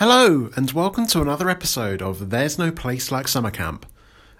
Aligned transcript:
Hello, 0.00 0.48
and 0.56 0.72
welcome 0.72 1.06
to 1.08 1.20
another 1.20 1.50
episode 1.50 2.00
of 2.00 2.30
There's 2.30 2.58
No 2.58 2.72
Place 2.72 3.12
Like 3.12 3.28
Summer 3.28 3.50
Camp. 3.50 3.84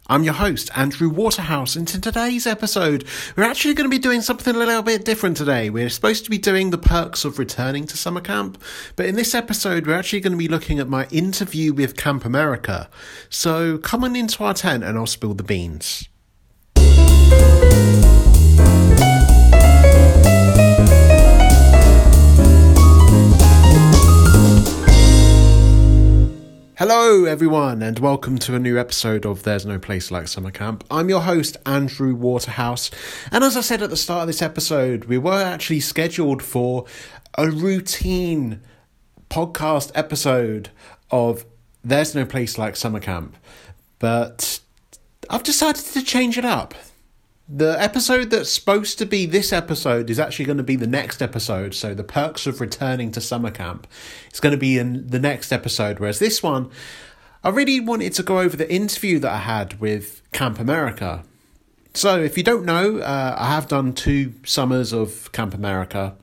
I'm 0.06 0.24
your 0.24 0.32
host, 0.32 0.70
Andrew 0.74 1.10
Waterhouse, 1.10 1.76
and 1.76 1.94
in 1.94 2.00
today's 2.00 2.46
episode, 2.46 3.04
we're 3.36 3.42
actually 3.42 3.74
going 3.74 3.84
to 3.84 3.94
be 3.94 4.00
doing 4.00 4.22
something 4.22 4.56
a 4.56 4.58
little 4.58 4.80
bit 4.80 5.04
different 5.04 5.36
today. 5.36 5.68
We're 5.68 5.90
supposed 5.90 6.24
to 6.24 6.30
be 6.30 6.38
doing 6.38 6.70
the 6.70 6.78
perks 6.78 7.26
of 7.26 7.38
returning 7.38 7.86
to 7.88 7.98
summer 7.98 8.22
camp, 8.22 8.56
but 8.96 9.04
in 9.04 9.16
this 9.16 9.34
episode, 9.34 9.86
we're 9.86 9.98
actually 9.98 10.20
going 10.20 10.32
to 10.32 10.38
be 10.38 10.48
looking 10.48 10.78
at 10.78 10.88
my 10.88 11.06
interview 11.08 11.74
with 11.74 11.94
Camp 11.94 12.24
America. 12.24 12.88
So 13.28 13.76
come 13.76 14.02
on 14.02 14.16
into 14.16 14.42
our 14.42 14.54
tent 14.54 14.82
and 14.82 14.96
I'll 14.96 15.04
spill 15.04 15.34
the 15.34 15.42
beans. 15.42 16.08
Hello, 26.80 27.26
everyone, 27.26 27.82
and 27.82 27.98
welcome 27.98 28.38
to 28.38 28.54
a 28.54 28.58
new 28.58 28.78
episode 28.78 29.26
of 29.26 29.42
There's 29.42 29.66
No 29.66 29.78
Place 29.78 30.10
Like 30.10 30.28
Summer 30.28 30.50
Camp. 30.50 30.82
I'm 30.90 31.10
your 31.10 31.20
host, 31.20 31.58
Andrew 31.66 32.14
Waterhouse, 32.14 32.90
and 33.30 33.44
as 33.44 33.54
I 33.54 33.60
said 33.60 33.82
at 33.82 33.90
the 33.90 33.98
start 33.98 34.22
of 34.22 34.28
this 34.28 34.40
episode, 34.40 35.04
we 35.04 35.18
were 35.18 35.42
actually 35.42 35.80
scheduled 35.80 36.42
for 36.42 36.86
a 37.36 37.50
routine 37.50 38.62
podcast 39.28 39.92
episode 39.94 40.70
of 41.10 41.44
There's 41.84 42.14
No 42.14 42.24
Place 42.24 42.56
Like 42.56 42.76
Summer 42.76 42.98
Camp, 42.98 43.36
but 43.98 44.60
I've 45.28 45.42
decided 45.42 45.84
to 45.84 46.02
change 46.02 46.38
it 46.38 46.46
up. 46.46 46.72
The 47.52 47.74
episode 47.82 48.30
that's 48.30 48.52
supposed 48.52 48.96
to 48.98 49.06
be 49.06 49.26
this 49.26 49.52
episode 49.52 50.08
is 50.08 50.20
actually 50.20 50.44
going 50.44 50.58
to 50.58 50.62
be 50.62 50.76
the 50.76 50.86
next 50.86 51.20
episode. 51.20 51.74
So, 51.74 51.94
the 51.94 52.04
perks 52.04 52.46
of 52.46 52.60
returning 52.60 53.10
to 53.10 53.20
summer 53.20 53.50
camp 53.50 53.88
is 54.32 54.38
going 54.38 54.52
to 54.52 54.58
be 54.58 54.78
in 54.78 55.08
the 55.08 55.18
next 55.18 55.50
episode. 55.50 55.98
Whereas 55.98 56.20
this 56.20 56.44
one, 56.44 56.70
I 57.42 57.48
really 57.48 57.80
wanted 57.80 58.12
to 58.14 58.22
go 58.22 58.38
over 58.38 58.56
the 58.56 58.72
interview 58.72 59.18
that 59.18 59.32
I 59.32 59.38
had 59.38 59.80
with 59.80 60.22
Camp 60.30 60.60
America. 60.60 61.24
So, 61.92 62.20
if 62.20 62.36
you 62.36 62.44
don't 62.44 62.64
know, 62.64 62.98
uh, 62.98 63.34
I 63.36 63.48
have 63.48 63.66
done 63.66 63.94
two 63.94 64.34
summers 64.44 64.92
of 64.92 65.32
Camp 65.32 65.52
America. 65.52 66.14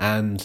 And 0.00 0.44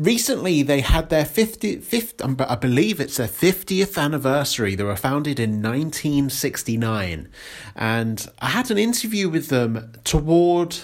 recently 0.00 0.62
they 0.62 0.80
had 0.80 1.10
their 1.10 1.24
50th, 1.24 2.24
um, 2.24 2.36
I 2.40 2.56
believe 2.56 3.00
it's 3.00 3.18
their 3.18 3.28
50th 3.28 3.98
anniversary. 3.98 4.74
They 4.74 4.82
were 4.82 4.96
founded 4.96 5.38
in 5.38 5.62
1969. 5.62 7.28
And 7.76 8.30
I 8.40 8.48
had 8.48 8.70
an 8.70 8.78
interview 8.78 9.28
with 9.28 9.48
them 9.48 9.92
toward, 10.02 10.78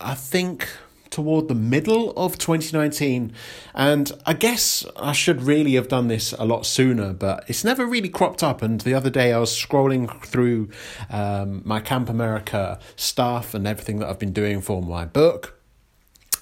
I 0.00 0.14
think, 0.14 0.68
toward 1.08 1.48
the 1.48 1.54
middle 1.54 2.10
of 2.10 2.36
2019. 2.36 3.32
And 3.74 4.12
I 4.26 4.34
guess 4.34 4.84
I 4.96 5.12
should 5.12 5.42
really 5.42 5.74
have 5.74 5.88
done 5.88 6.08
this 6.08 6.34
a 6.34 6.44
lot 6.44 6.66
sooner, 6.66 7.14
but 7.14 7.44
it's 7.48 7.64
never 7.64 7.86
really 7.86 8.10
cropped 8.10 8.42
up. 8.42 8.60
And 8.60 8.82
the 8.82 8.92
other 8.92 9.10
day 9.10 9.32
I 9.32 9.38
was 9.38 9.50
scrolling 9.50 10.22
through 10.26 10.68
um, 11.08 11.62
my 11.64 11.80
Camp 11.80 12.10
America 12.10 12.78
stuff 12.96 13.54
and 13.54 13.66
everything 13.66 14.00
that 14.00 14.10
I've 14.10 14.18
been 14.18 14.34
doing 14.34 14.60
for 14.60 14.82
my 14.82 15.06
book 15.06 15.57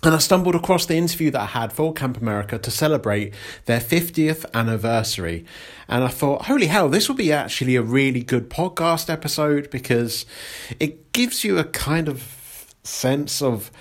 and 0.06 0.14
I 0.14 0.18
stumbled 0.18 0.54
across 0.54 0.86
the 0.86 0.94
interview 0.94 1.32
that 1.32 1.40
I 1.40 1.46
had 1.46 1.72
for 1.72 1.92
Camp 1.92 2.16
America 2.18 2.58
to 2.58 2.70
celebrate 2.70 3.34
their 3.64 3.80
50th 3.80 4.46
anniversary. 4.54 5.44
And 5.88 6.04
I 6.04 6.08
thought, 6.08 6.46
holy 6.46 6.66
hell, 6.66 6.88
this 6.88 7.08
will 7.08 7.16
be 7.16 7.32
actually 7.32 7.74
a 7.74 7.82
really 7.82 8.22
good 8.22 8.48
podcast 8.48 9.10
episode 9.10 9.68
because 9.68 10.24
it 10.78 11.12
gives 11.12 11.42
you 11.42 11.58
a 11.58 11.64
kind 11.64 12.08
of 12.08 12.72
sense 12.84 13.42
of 13.42 13.72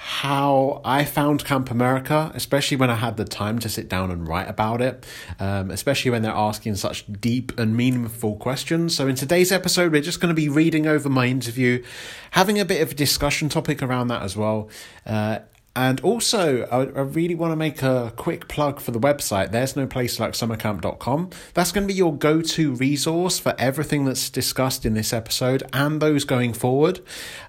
how 0.00 0.80
I 0.84 1.04
found 1.04 1.44
Camp 1.44 1.72
America, 1.72 2.30
especially 2.32 2.76
when 2.76 2.88
I 2.88 2.94
had 2.94 3.16
the 3.16 3.24
time 3.24 3.58
to 3.58 3.68
sit 3.68 3.88
down 3.88 4.12
and 4.12 4.28
write 4.28 4.48
about 4.48 4.80
it, 4.80 5.04
um, 5.40 5.72
especially 5.72 6.12
when 6.12 6.22
they're 6.22 6.30
asking 6.30 6.76
such 6.76 7.04
deep 7.20 7.58
and 7.58 7.76
meaningful 7.76 8.36
questions. 8.36 8.94
So, 8.94 9.08
in 9.08 9.16
today's 9.16 9.50
episode, 9.50 9.90
we're 9.90 10.00
just 10.00 10.20
going 10.20 10.28
to 10.28 10.40
be 10.40 10.48
reading 10.48 10.86
over 10.86 11.08
my 11.08 11.26
interview, 11.26 11.82
having 12.30 12.60
a 12.60 12.64
bit 12.64 12.80
of 12.80 12.92
a 12.92 12.94
discussion 12.94 13.48
topic 13.48 13.82
around 13.82 14.06
that 14.06 14.22
as 14.22 14.36
well. 14.36 14.68
Uh, 15.04 15.40
and 15.76 16.00
also, 16.00 16.64
I, 16.64 16.78
I 16.78 17.02
really 17.02 17.34
want 17.34 17.52
to 17.52 17.56
make 17.56 17.82
a 17.82 18.12
quick 18.16 18.48
plug 18.48 18.80
for 18.80 18.90
the 18.90 18.98
website. 18.98 19.52
There's 19.52 19.76
no 19.76 19.86
place 19.86 20.18
like 20.18 20.32
summercamp.com. 20.32 21.30
That's 21.54 21.70
going 21.70 21.86
to 21.86 21.92
be 21.92 21.96
your 21.96 22.16
go 22.16 22.42
to 22.42 22.74
resource 22.74 23.38
for 23.38 23.54
everything 23.58 24.04
that's 24.04 24.28
discussed 24.28 24.84
in 24.84 24.94
this 24.94 25.12
episode 25.12 25.62
and 25.72 26.00
those 26.02 26.24
going 26.24 26.52
forward. 26.52 27.00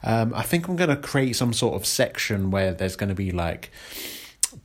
Um, 0.04 0.34
I 0.36 0.44
think 0.44 0.68
I'm 0.68 0.76
going 0.76 0.92
to 0.92 0.96
create 0.96 1.38
some 1.38 1.54
sort 1.54 1.76
of 1.76 1.88
section 1.88 2.52
where 2.52 2.74
there's 2.74 2.96
going 2.96 3.10
to 3.10 3.16
be 3.16 3.32
like 3.32 3.72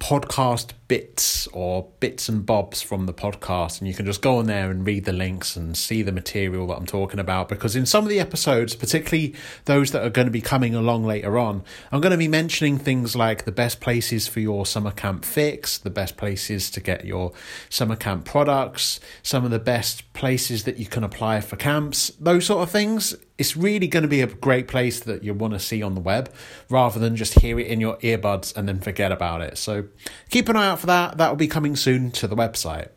podcast 0.04 0.72
bits 0.86 1.46
or 1.54 1.88
bits 1.98 2.28
and 2.28 2.44
bobs 2.44 2.82
from 2.82 3.06
the 3.06 3.14
podcast 3.14 3.78
and 3.78 3.88
you 3.88 3.94
can 3.94 4.04
just 4.04 4.20
go 4.20 4.36
on 4.36 4.44
there 4.44 4.70
and 4.70 4.86
read 4.86 5.06
the 5.06 5.12
links 5.14 5.56
and 5.56 5.78
see 5.78 6.02
the 6.02 6.12
material 6.12 6.66
that 6.66 6.76
I'm 6.76 6.84
talking 6.84 7.18
about 7.18 7.48
because 7.48 7.74
in 7.74 7.86
some 7.86 8.04
of 8.04 8.10
the 8.10 8.20
episodes 8.20 8.76
particularly 8.76 9.34
those 9.64 9.92
that 9.92 10.04
are 10.04 10.10
going 10.10 10.26
to 10.26 10.30
be 10.30 10.42
coming 10.42 10.74
along 10.74 11.04
later 11.04 11.38
on 11.38 11.64
I'm 11.90 12.02
going 12.02 12.12
to 12.12 12.18
be 12.18 12.28
mentioning 12.28 12.76
things 12.76 13.16
like 13.16 13.46
the 13.46 13.52
best 13.52 13.80
places 13.80 14.28
for 14.28 14.40
your 14.40 14.66
summer 14.66 14.90
camp 14.90 15.24
fix 15.24 15.78
the 15.78 15.88
best 15.88 16.18
places 16.18 16.70
to 16.72 16.80
get 16.80 17.06
your 17.06 17.32
summer 17.70 17.96
camp 17.96 18.26
products 18.26 19.00
some 19.22 19.42
of 19.46 19.50
the 19.50 19.58
best 19.58 20.12
places 20.12 20.64
that 20.64 20.76
you 20.76 20.84
can 20.84 21.02
apply 21.02 21.40
for 21.40 21.56
camps 21.56 22.12
those 22.20 22.44
sort 22.44 22.62
of 22.62 22.70
things 22.70 23.16
it's 23.36 23.56
really 23.56 23.88
going 23.88 24.02
to 24.02 24.08
be 24.08 24.20
a 24.20 24.26
great 24.26 24.68
place 24.68 25.00
that 25.00 25.24
you 25.24 25.34
want 25.34 25.54
to 25.54 25.58
see 25.58 25.82
on 25.82 25.94
the 25.94 26.00
web 26.00 26.32
rather 26.68 27.00
than 27.00 27.16
just 27.16 27.40
hear 27.40 27.58
it 27.58 27.66
in 27.66 27.80
your 27.80 27.96
earbuds 27.96 28.56
and 28.56 28.68
then 28.68 28.78
forget 28.78 29.10
about 29.10 29.40
it. 29.40 29.58
So 29.58 29.86
keep 30.30 30.48
an 30.48 30.56
eye 30.56 30.68
out 30.68 30.80
for 30.80 30.86
that. 30.86 31.18
That 31.18 31.28
will 31.28 31.36
be 31.36 31.48
coming 31.48 31.76
soon 31.76 32.10
to 32.12 32.26
the 32.26 32.36
website. 32.36 32.88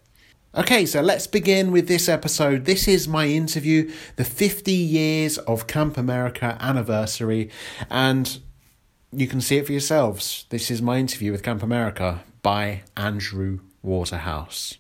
Okay, 0.56 0.86
so 0.86 1.02
let's 1.02 1.28
begin 1.28 1.72
with 1.72 1.88
this 1.88 2.10
episode. 2.10 2.66
This 2.66 2.88
is 2.88 3.08
my 3.08 3.28
interview, 3.28 3.92
the 4.16 4.24
50 4.24 4.72
years 4.72 5.38
of 5.40 5.68
Camp 5.68 5.98
America 5.98 6.58
anniversary, 6.60 7.52
and 7.92 8.40
you 9.12 9.28
can 9.28 9.40
see 9.40 9.58
it 9.58 9.68
for 9.68 9.72
yourselves. 9.72 10.46
This 10.50 10.72
is 10.72 10.82
my 10.82 10.98
interview 10.98 11.32
with 11.32 11.44
Camp 11.44 11.62
America 11.62 12.24
by 12.42 12.82
Andrew 12.96 13.60
Waterhouse. 13.84 14.78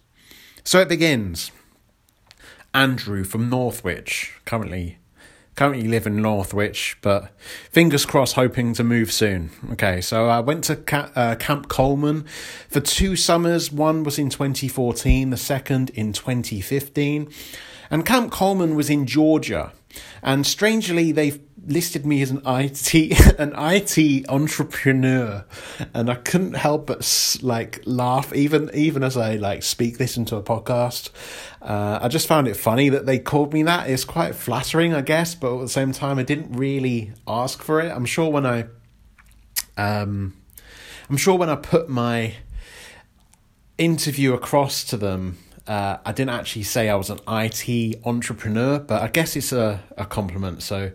So 0.64 0.80
it 0.80 0.90
begins. 0.90 1.52
Andrew 2.74 3.24
from 3.24 3.50
Northwich, 3.50 4.34
currently 4.46 4.98
currently 5.58 5.88
live 5.88 6.06
in 6.06 6.22
Northwich, 6.22 6.98
but 7.02 7.32
fingers 7.72 8.06
crossed, 8.06 8.36
hoping 8.36 8.74
to 8.76 8.84
move 8.84 9.12
soon. 9.12 9.50
Okay, 9.72 10.00
so 10.00 10.28
I 10.30 10.40
went 10.40 10.64
to 10.66 10.80
uh, 11.18 11.36
Camp 11.36 11.68
Coleman 11.68 12.26
for 12.70 12.80
two 12.80 13.16
summers. 13.16 13.72
One 13.72 14.04
was 14.04 14.20
in 14.20 14.30
2014, 14.30 15.32
the 15.32 15.36
second 15.36 15.90
in 15.90 16.14
2015. 16.14 17.28
And 17.90 18.06
Camp 18.06 18.32
Coleman 18.32 18.76
was 18.76 18.90
in 18.90 19.08
Georgia. 19.08 19.74
And 20.22 20.46
strangely, 20.46 21.12
they've 21.12 21.40
listed 21.68 22.06
me 22.06 22.22
as 22.22 22.32
an 22.32 22.42
IT 22.46 22.94
an 23.40 23.54
IT 23.56 24.30
entrepreneur, 24.30 25.46
and 25.94 26.10
I 26.10 26.16
couldn't 26.16 26.54
help 26.54 26.88
but 26.88 27.38
like 27.42 27.82
laugh 27.86 28.34
even 28.34 28.72
even 28.74 29.04
as 29.04 29.18
I 29.18 29.36
like 29.36 29.64
speak 29.64 29.98
this 29.98 30.18
into 30.18 30.36
a 30.36 30.44
podcast. 30.44 31.10
Uh, 31.62 32.00
I 32.02 32.08
just 32.08 32.28
found 32.28 32.48
it 32.48 32.56
funny 32.56 32.90
that 32.90 33.06
they 33.06 33.20
called 33.20 33.54
me 33.54 33.64
that. 33.64 33.90
It's 33.90 34.06
quite 34.06 34.36
flattering, 34.36 34.94
I 34.94 35.02
guess, 35.02 35.36
but 35.36 35.56
at 35.56 35.62
the 35.62 35.70
same 35.70 35.92
time, 35.92 36.18
I 36.18 36.24
didn't 36.24 36.54
really 36.54 37.12
ask 37.28 37.62
for 37.62 37.82
it. 37.82 37.92
I'm 37.92 38.06
sure 38.06 38.32
when 38.32 38.46
I, 38.46 38.66
um, 39.76 40.34
I'm 41.10 41.18
sure 41.18 41.38
when 41.38 41.50
I 41.50 41.56
put 41.56 41.90
my 41.90 42.36
interview 43.78 44.34
across 44.34 44.84
to 44.86 44.98
them 44.98 45.38
uh, 45.68 45.98
I 46.06 46.14
didn't 46.14 46.32
actually 46.32 46.64
say 46.64 46.90
I 46.90 46.96
was 46.96 47.10
an 47.10 47.20
IT 47.28 48.00
entrepreneur, 48.06 48.80
but 48.80 49.02
I 49.02 49.10
guess 49.10 49.36
it's 49.36 49.52
a, 49.52 49.84
a 49.98 50.06
compliment. 50.06 50.64
So 50.64 50.92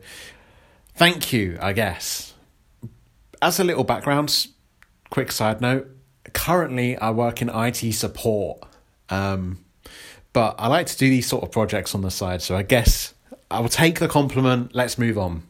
thank 0.95 1.33
you, 1.33 1.59
I 1.61 1.73
guess. 1.73 2.35
As 3.41 3.59
a 3.59 3.65
little 3.65 3.85
background, 3.85 4.49
quick 5.11 5.33
side 5.33 5.61
note 5.61 5.89
currently 6.33 6.97
I 6.97 7.11
work 7.11 7.43
in 7.43 7.49
IT 7.49 7.93
support. 7.93 8.63
Um, 9.09 9.65
but 10.33 10.55
I 10.59 10.69
like 10.69 10.87
to 10.87 10.97
do 10.97 11.09
these 11.11 11.27
sort 11.27 11.43
of 11.43 11.51
projects 11.51 11.95
on 11.95 12.03
the 12.03 12.11
side, 12.11 12.41
so 12.41 12.57
I 12.57 12.63
guess 12.63 13.15
I 13.51 13.61
will 13.61 13.69
take 13.69 13.99
the 13.99 14.09
compliment. 14.09 14.75
Let's 14.75 14.97
move 14.97 15.19
on. 15.19 15.43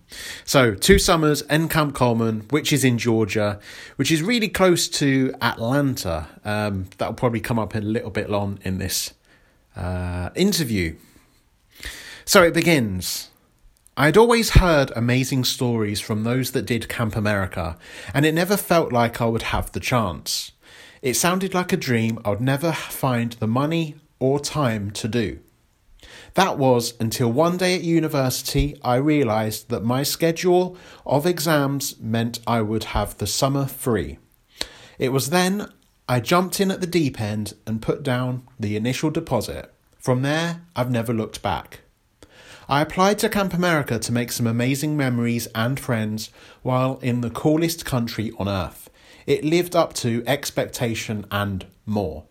So, 0.45 0.75
two 0.75 0.99
summers 0.99 1.43
in 1.43 1.69
Camp 1.69 1.95
Coleman, 1.95 2.47
which 2.51 2.73
is 2.73 2.83
in 2.83 2.99
Georgia, 2.99 3.61
which 3.97 4.11
is 4.11 4.23
really 4.23 4.49
close 4.49 4.89
to 4.89 5.33
Atlanta. 5.41 6.27
Um, 6.45 6.87
that 6.99 7.07
will 7.07 7.15
probably 7.15 7.41
come 7.41 7.59
up 7.59 7.75
a 7.75 7.79
little 7.79 8.11
bit 8.11 8.29
long 8.29 8.59
in 8.63 8.79
this 8.79 9.15
uh, 9.77 10.31
interview. 10.35 10.97
So 12.25 12.43
it 12.43 12.55
begins. 12.55 13.31
I'd 13.95 14.17
always 14.17 14.51
heard 14.51 14.91
amazing 14.97 15.45
stories 15.45 16.01
from 16.01 16.25
those 16.25 16.53
that 16.53 16.65
did 16.65 16.89
Camp 16.89 17.15
America, 17.15 17.77
and 18.15 18.25
it 18.25 18.33
never 18.33 18.57
felt 18.57 18.91
like 18.91 19.21
I 19.21 19.27
would 19.27 19.43
have 19.43 19.71
the 19.71 19.81
chance. 19.81 20.53
It 21.03 21.13
sounded 21.13 21.53
like 21.53 21.75
a 21.75 21.77
dream 21.77 22.19
I 22.25 22.31
would 22.31 22.41
never 22.41 22.73
find 22.73 23.33
the 23.35 23.47
money 23.47 23.97
or 24.19 24.41
time 24.41 24.93
to 24.93 25.09
do. 25.09 25.41
That 26.33 26.57
was 26.57 26.95
until 27.01 27.31
one 27.31 27.59
day 27.59 27.77
at 27.77 27.83
university 27.83 28.79
I 28.83 28.95
realised 28.95 29.69
that 29.69 29.85
my 29.85 30.05
schedule 30.05 30.75
of 31.05 31.27
exams 31.27 32.01
meant 32.01 32.41
I 32.47 32.63
would 32.63 32.85
have 32.85 33.19
the 33.19 33.27
summer 33.27 33.67
free. 33.67 34.19
It 34.99 35.11
was 35.11 35.29
then 35.29 35.71
I 36.09 36.21
jumped 36.21 36.61
in 36.61 36.71
at 36.71 36.81
the 36.81 36.87
deep 36.87 37.21
end 37.21 37.53
and 37.67 37.83
put 37.83 38.03
down 38.03 38.49
the 38.59 38.75
initial 38.75 39.11
deposit. 39.11 39.71
From 39.99 40.23
there, 40.23 40.63
I've 40.75 40.91
never 40.91 41.13
looked 41.13 41.43
back. 41.43 41.81
I 42.73 42.81
applied 42.81 43.19
to 43.19 43.29
Camp 43.29 43.53
America 43.53 43.99
to 43.99 44.13
make 44.13 44.33
some 44.33 44.47
amazing 44.47 44.97
memories 44.97 45.47
and 45.55 45.79
friends 45.79 46.31
while 46.63 46.99
in 47.03 47.21
the 47.21 47.29
coolest 47.29 47.85
country 47.85 48.33
on 48.39 48.49
earth. 48.49 48.89
It 49.27 49.45
lived 49.45 49.77
up 49.77 49.93
to 49.97 50.25
expectation 50.27 51.27
and 51.31 51.67
more. 51.85 52.25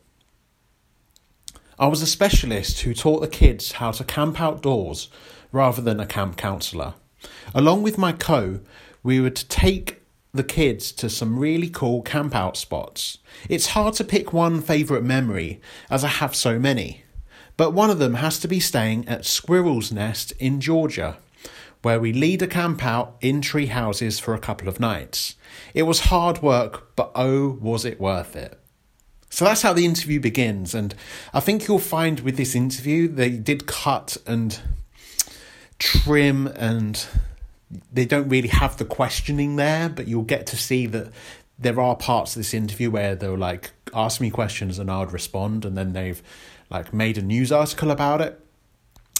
I 1.77 1.85
was 1.85 2.01
a 2.01 2.07
specialist 2.07 2.81
who 2.81 2.95
taught 2.95 3.19
the 3.19 3.27
kids 3.27 3.73
how 3.73 3.91
to 3.91 4.03
camp 4.03 4.41
outdoors 4.41 5.09
rather 5.51 5.79
than 5.79 5.99
a 5.99 6.07
camp 6.07 6.38
counselor. 6.38 6.95
Along 7.53 7.83
with 7.83 7.99
my 7.99 8.11
co, 8.11 8.61
we 9.03 9.19
would 9.19 9.35
take 9.35 10.01
the 10.33 10.43
kids 10.43 10.91
to 10.93 11.09
some 11.11 11.38
really 11.38 11.69
cool 11.69 12.01
camp 12.01 12.33
out 12.33 12.57
spots. 12.57 13.19
It's 13.47 13.67
hard 13.67 13.93
to 13.93 14.03
pick 14.03 14.33
one 14.33 14.59
favourite 14.59 15.03
memory, 15.03 15.61
as 15.88 16.03
I 16.03 16.07
have 16.07 16.35
so 16.35 16.57
many, 16.57 17.00
but 17.62 17.74
one 17.74 17.92
of 17.92 18.00
them 18.00 18.16
has 18.16 18.40
to 18.40 18.48
be 18.48 18.60
staying 18.60 19.08
at 19.08 19.24
Squirrel's 19.24 19.92
Nest 19.92 20.31
in 20.40 20.60
Georgia, 20.60 21.18
where 21.84 22.00
we 22.00 22.12
lead 22.12 22.42
a 22.42 22.48
camp 22.48 22.84
out 22.84 23.18
in 23.22 23.40
tree 23.40 23.68
houses 23.68 24.18
for 24.18 24.34
a 24.34 24.40
couple 24.40 24.68
of 24.68 24.80
nights. 24.80 25.36
It 25.75 25.84
was 25.84 26.08
hard 26.10 26.42
work, 26.42 26.96
but 26.96 27.12
oh, 27.13 27.60
was 27.62 27.86
it 27.86 28.00
worth 28.00 28.36
it! 28.36 28.60
So 29.30 29.46
that's 29.46 29.62
how 29.62 29.74
the 29.74 29.86
interview 29.86 30.19
begins, 30.19 30.74
and 30.74 30.96
I 31.36 31.40
think 31.40 31.68
you'll 31.68 31.78
find 31.78 32.22
with 32.22 32.36
this 32.36 32.56
interview 32.56 33.08
they 33.08 33.30
did 33.30 33.68
cut 33.68 34.18
and 34.25 34.60
trim 35.78 36.48
and 36.48 37.06
they 37.94 38.06
don't 38.06 38.28
really 38.28 38.48
have 38.48 38.78
the 38.78 38.86
questioning 38.86 39.58
there, 39.58 39.88
but 39.88 40.08
you'll 40.08 40.24
get 40.24 40.48
to 40.48 40.58
see 40.58 40.88
that 40.88 41.12
there 41.60 41.80
are 41.80 41.96
parts 41.96 42.36
of 42.36 42.40
this 42.40 42.56
interview 42.56 42.90
where 42.90 43.13
they'll 43.13 43.38
like 43.38 43.69
ask 43.94 44.19
me 44.19 44.31
questions 44.31 44.80
and 44.80 44.90
I'd 44.90 45.13
respond, 45.13 45.63
and 45.63 45.78
then 45.78 45.94
they've 45.94 46.24
like 46.71 46.94
made 46.94 47.18
a 47.18 47.21
news 47.21 47.51
article 47.51 47.91
about 47.91 48.21
it. 48.21 48.39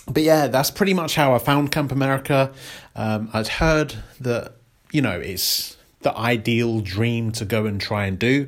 But 0.07 0.24
yeah, 0.24 0.48
that's 0.48 0.71
pretty 0.71 0.94
much 0.94 1.15
how 1.15 1.36
I 1.36 1.38
found 1.38 1.71
Camp 1.71 1.92
America. 1.92 2.51
Um, 2.95 3.30
I'd 3.33 3.48
heard 3.48 3.95
that 4.19 4.53
you 4.92 5.01
know 5.01 5.19
it's 5.19 5.77
the 6.01 6.18
ideal 6.18 6.80
dream 6.80 7.31
to 7.33 7.45
go 7.45 7.65
and 7.65 7.80
try 7.80 8.06
and 8.06 8.18
do. 8.18 8.48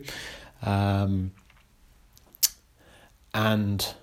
Um, 0.63 1.31
and 3.33 3.93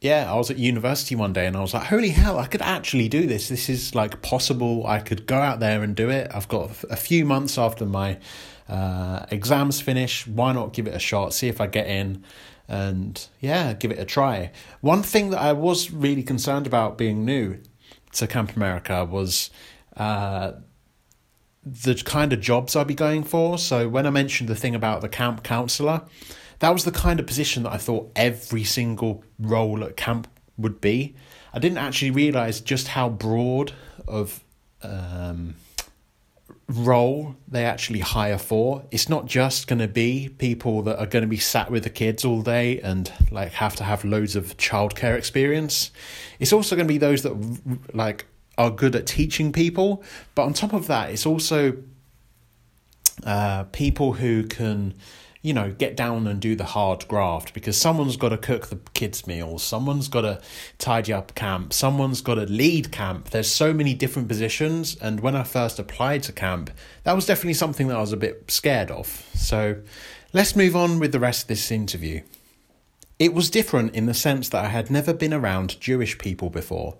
yeah, 0.00 0.32
I 0.32 0.36
was 0.36 0.50
at 0.50 0.58
university 0.58 1.16
one 1.16 1.32
day 1.32 1.46
and 1.46 1.56
I 1.56 1.60
was 1.60 1.74
like, 1.74 1.84
holy 1.84 2.10
hell, 2.10 2.38
I 2.38 2.46
could 2.46 2.62
actually 2.62 3.08
do 3.08 3.26
this. 3.26 3.48
This 3.48 3.68
is 3.68 3.94
like 3.94 4.22
possible. 4.22 4.86
I 4.86 5.00
could 5.00 5.26
go 5.26 5.36
out 5.36 5.60
there 5.60 5.82
and 5.82 5.96
do 5.96 6.08
it. 6.08 6.30
I've 6.32 6.48
got 6.48 6.70
a 6.84 6.96
few 6.96 7.24
months 7.24 7.58
after 7.58 7.84
my 7.84 8.18
uh, 8.68 9.26
exams 9.30 9.80
finish. 9.80 10.26
Why 10.26 10.52
not 10.52 10.72
give 10.72 10.86
it 10.86 10.94
a 10.94 11.00
shot? 11.00 11.34
See 11.34 11.48
if 11.48 11.60
I 11.60 11.66
get 11.66 11.86
in 11.88 12.24
and 12.68 13.26
yeah, 13.40 13.72
give 13.72 13.90
it 13.90 13.98
a 13.98 14.04
try. 14.04 14.52
One 14.80 15.02
thing 15.02 15.30
that 15.30 15.40
I 15.40 15.52
was 15.52 15.90
really 15.90 16.22
concerned 16.22 16.66
about 16.66 16.98
being 16.98 17.24
new 17.24 17.58
to 18.12 18.26
Camp 18.26 18.54
America 18.54 19.04
was 19.04 19.50
uh, 19.96 20.52
the 21.64 21.94
kind 21.94 22.32
of 22.32 22.40
jobs 22.40 22.76
I'd 22.76 22.86
be 22.86 22.94
going 22.94 23.24
for. 23.24 23.58
So 23.58 23.88
when 23.88 24.06
I 24.06 24.10
mentioned 24.10 24.48
the 24.48 24.54
thing 24.54 24.74
about 24.74 25.00
the 25.00 25.08
camp 25.08 25.42
counselor, 25.42 26.02
that 26.58 26.70
was 26.70 26.84
the 26.84 26.92
kind 26.92 27.20
of 27.20 27.26
position 27.26 27.62
that 27.62 27.72
I 27.72 27.78
thought 27.78 28.12
every 28.16 28.64
single 28.64 29.24
role 29.38 29.82
at 29.84 29.96
camp 29.96 30.28
would 30.56 30.80
be. 30.80 31.14
I 31.52 31.58
didn't 31.58 31.78
actually 31.78 32.10
realize 32.10 32.60
just 32.60 32.88
how 32.88 33.08
broad 33.08 33.72
of 34.06 34.44
um, 34.82 35.54
role 36.68 37.34
they 37.46 37.64
actually 37.64 38.00
hire 38.00 38.38
for. 38.38 38.84
It's 38.90 39.08
not 39.08 39.26
just 39.26 39.66
going 39.66 39.78
to 39.78 39.88
be 39.88 40.28
people 40.28 40.82
that 40.82 40.98
are 40.98 41.06
going 41.06 41.22
to 41.22 41.28
be 41.28 41.38
sat 41.38 41.70
with 41.70 41.84
the 41.84 41.90
kids 41.90 42.24
all 42.24 42.42
day 42.42 42.80
and 42.80 43.10
like 43.30 43.52
have 43.52 43.74
to 43.76 43.84
have 43.84 44.04
loads 44.04 44.36
of 44.36 44.56
childcare 44.58 45.16
experience. 45.16 45.90
It's 46.38 46.52
also 46.52 46.76
going 46.76 46.86
to 46.86 46.92
be 46.92 46.98
those 46.98 47.22
that 47.22 47.34
like 47.94 48.26
are 48.58 48.70
good 48.70 48.94
at 48.96 49.06
teaching 49.06 49.52
people, 49.52 50.02
but 50.34 50.42
on 50.42 50.52
top 50.52 50.72
of 50.72 50.88
that, 50.88 51.10
it's 51.10 51.24
also 51.24 51.76
uh, 53.24 53.64
people 53.64 54.12
who 54.12 54.44
can 54.44 54.94
you 55.42 55.54
know, 55.54 55.70
get 55.70 55.96
down 55.96 56.26
and 56.26 56.40
do 56.40 56.56
the 56.56 56.64
hard 56.64 57.06
graft 57.06 57.54
because 57.54 57.76
someone's 57.76 58.16
got 58.16 58.30
to 58.30 58.38
cook 58.38 58.66
the 58.66 58.78
kids' 58.94 59.26
meals, 59.26 59.62
someone's 59.62 60.08
got 60.08 60.22
to 60.22 60.40
tidy 60.78 61.12
up 61.12 61.34
camp, 61.34 61.72
someone's 61.72 62.20
got 62.20 62.34
to 62.34 62.46
lead 62.46 62.90
camp. 62.90 63.30
There's 63.30 63.50
so 63.50 63.72
many 63.72 63.94
different 63.94 64.28
positions, 64.28 64.96
and 65.00 65.20
when 65.20 65.36
I 65.36 65.44
first 65.44 65.78
applied 65.78 66.24
to 66.24 66.32
camp, 66.32 66.70
that 67.04 67.14
was 67.14 67.26
definitely 67.26 67.54
something 67.54 67.88
that 67.88 67.96
I 67.96 68.00
was 68.00 68.12
a 68.12 68.16
bit 68.16 68.50
scared 68.50 68.90
of. 68.90 69.06
So 69.34 69.76
let's 70.32 70.56
move 70.56 70.74
on 70.74 70.98
with 70.98 71.12
the 71.12 71.20
rest 71.20 71.42
of 71.42 71.48
this 71.48 71.70
interview. 71.70 72.22
It 73.18 73.34
was 73.34 73.50
different 73.50 73.96
in 73.96 74.06
the 74.06 74.14
sense 74.14 74.48
that 74.50 74.64
I 74.64 74.68
had 74.68 74.90
never 74.90 75.12
been 75.12 75.34
around 75.34 75.80
Jewish 75.80 76.18
people 76.18 76.50
before. 76.50 76.96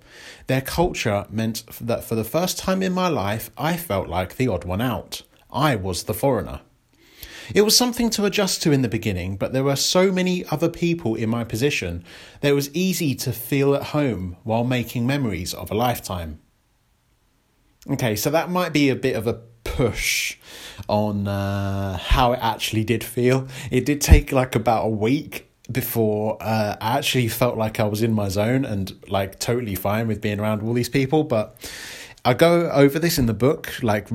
Their 0.49 0.61
culture 0.61 1.27
meant 1.31 1.65
that 1.81 2.03
for 2.03 2.17
the 2.17 2.25
first 2.25 2.59
time 2.59 2.83
in 2.83 2.93
my 2.93 3.07
life, 3.07 3.51
I 3.57 3.77
felt 3.77 4.09
like 4.09 4.37
the 4.37 4.49
odd 4.49 4.65
one 4.65 4.81
out. 4.81 5.23
I 5.53 5.77
was 5.77 6.05
the 6.05 6.15
foreigner. 6.15 6.61
It 7.55 7.63
was 7.63 7.77
something 7.77 8.11
to 8.11 8.25
adjust 8.25 8.63
to 8.63 8.73
in 8.73 8.83
the 8.83 8.89
beginning, 8.89 9.37
but 9.37 9.53
there 9.53 9.65
were 9.65 9.77
so 9.77 10.13
many 10.13 10.45
other 10.47 10.69
people 10.69 11.15
in 11.15 11.29
my 11.29 11.45
position 11.45 12.05
that 12.41 12.51
it 12.51 12.55
was 12.55 12.75
easy 12.75 13.15
to 13.17 13.33
feel 13.33 13.75
at 13.75 13.85
home 13.85 14.37
while 14.45 14.65
making 14.65 15.07
memories 15.07 15.55
of 15.55 15.71
a 15.71 15.75
lifetime. 15.75 16.41
Okay, 17.89 18.17
so 18.17 18.31
that 18.31 18.51
might 18.51 18.73
be 18.73 18.91
a 18.91 18.97
bit 18.97 19.17
of 19.17 19.27
a 19.27 19.41
push 19.65 20.37
on 20.89 21.27
uh, 21.27 21.97
how 21.97 22.33
it 22.33 22.41
actually 22.43 22.85
did 22.85 23.03
feel. 23.03 23.49
It 23.71 23.87
did 23.87 24.01
take 24.01 24.33
like 24.33 24.55
about 24.55 24.85
a 24.85 24.91
week 24.91 25.51
before 25.71 26.39
uh, 26.41 26.77
I 26.81 26.99
actually 26.99 27.29
felt 27.29 27.57
like 27.57 27.79
I 27.79 27.85
was 27.85 28.03
in 28.03 28.13
my 28.13 28.29
zone 28.29 28.65
and 28.65 28.93
like 29.09 29.39
totally 29.39 29.75
fine 29.75 30.09
with 30.09 30.21
being 30.21 30.41
around 30.41 30.63
all 30.63 30.73
these 30.73 30.89
people, 30.89 31.25
but 31.25 31.57
I 32.25 32.35
go 32.35 32.71
over 32.71 32.99
this 32.99 33.19
in 33.19 33.27
the 33.27 33.35
book. 33.35 33.83
Like, 33.83 34.09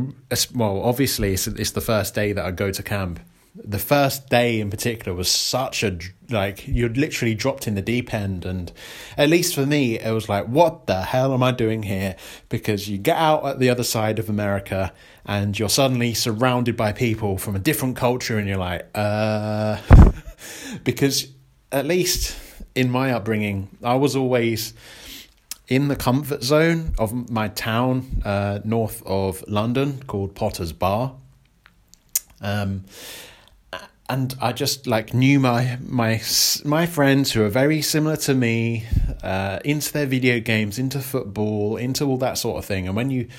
well, 0.54 0.82
obviously, 0.82 1.34
it's, 1.34 1.48
it's 1.48 1.72
the 1.72 1.82
first 1.82 2.14
day 2.16 2.34
that 2.34 2.46
I 2.46 2.52
go 2.52 2.72
to 2.72 2.84
camp. 2.84 3.20
The 3.56 3.80
first 3.80 4.30
day 4.30 4.60
in 4.60 4.72
particular 4.72 5.16
was 5.16 5.30
such 5.30 5.84
a 5.84 6.00
like 6.32 6.68
you're 6.68 6.90
literally 6.90 7.36
dropped 7.36 7.68
in 7.68 7.76
the 7.76 7.84
deep 7.84 8.12
end, 8.12 8.46
and 8.46 8.72
at 9.16 9.30
least 9.30 9.54
for 9.54 9.66
me, 9.66 10.00
it 10.00 10.12
was 10.12 10.28
like, 10.28 10.48
what 10.48 10.88
the 10.88 11.04
hell 11.04 11.34
am 11.36 11.44
I 11.44 11.52
doing 11.52 11.84
here? 11.84 12.16
Because 12.50 12.90
you 12.90 12.98
get 12.98 13.16
out 13.16 13.46
at 13.46 13.60
the 13.60 13.70
other 13.70 13.84
side 13.84 14.18
of 14.18 14.28
America, 14.28 14.92
and 15.24 15.58
you're 15.58 15.70
suddenly 15.70 16.16
surrounded 16.16 16.76
by 16.76 16.94
people 16.94 17.38
from 17.38 17.56
a 17.56 17.60
different 17.60 17.96
culture, 17.96 18.40
and 18.40 18.48
you're 18.48 18.58
like, 18.58 18.90
uh, 18.96 19.80
because 20.84 21.28
at 21.72 21.86
least 21.86 22.36
in 22.74 22.90
my 22.90 23.12
upbringing, 23.12 23.70
I 23.84 23.96
was 23.96 24.16
always 24.16 24.74
in 25.68 25.88
the 25.88 25.96
comfort 25.96 26.44
zone 26.44 26.94
of 26.98 27.30
my 27.30 27.48
town 27.48 28.22
uh, 28.26 28.60
north 28.64 29.02
of 29.06 29.44
London 29.48 30.04
called 30.08 30.36
Potters 30.36 30.74
Bar. 30.74 31.16
Um, 32.42 32.84
and 34.10 34.36
I 34.42 34.52
just 34.52 34.86
like 34.86 35.14
knew 35.14 35.40
my 35.40 35.78
my 35.82 36.22
my 36.66 36.86
friends 36.86 37.32
who 37.32 37.44
are 37.44 37.50
very 37.50 37.82
similar 37.82 38.18
to 38.18 38.34
me, 38.34 38.86
uh, 39.24 39.60
into 39.64 39.94
their 39.94 40.06
video 40.06 40.40
games, 40.40 40.78
into 40.78 41.00
football, 41.00 41.78
into 41.78 42.06
all 42.06 42.18
that 42.18 42.38
sort 42.38 42.58
of 42.58 42.66
thing. 42.66 42.88
And 42.88 42.96
when 42.96 43.10
you 43.10 43.30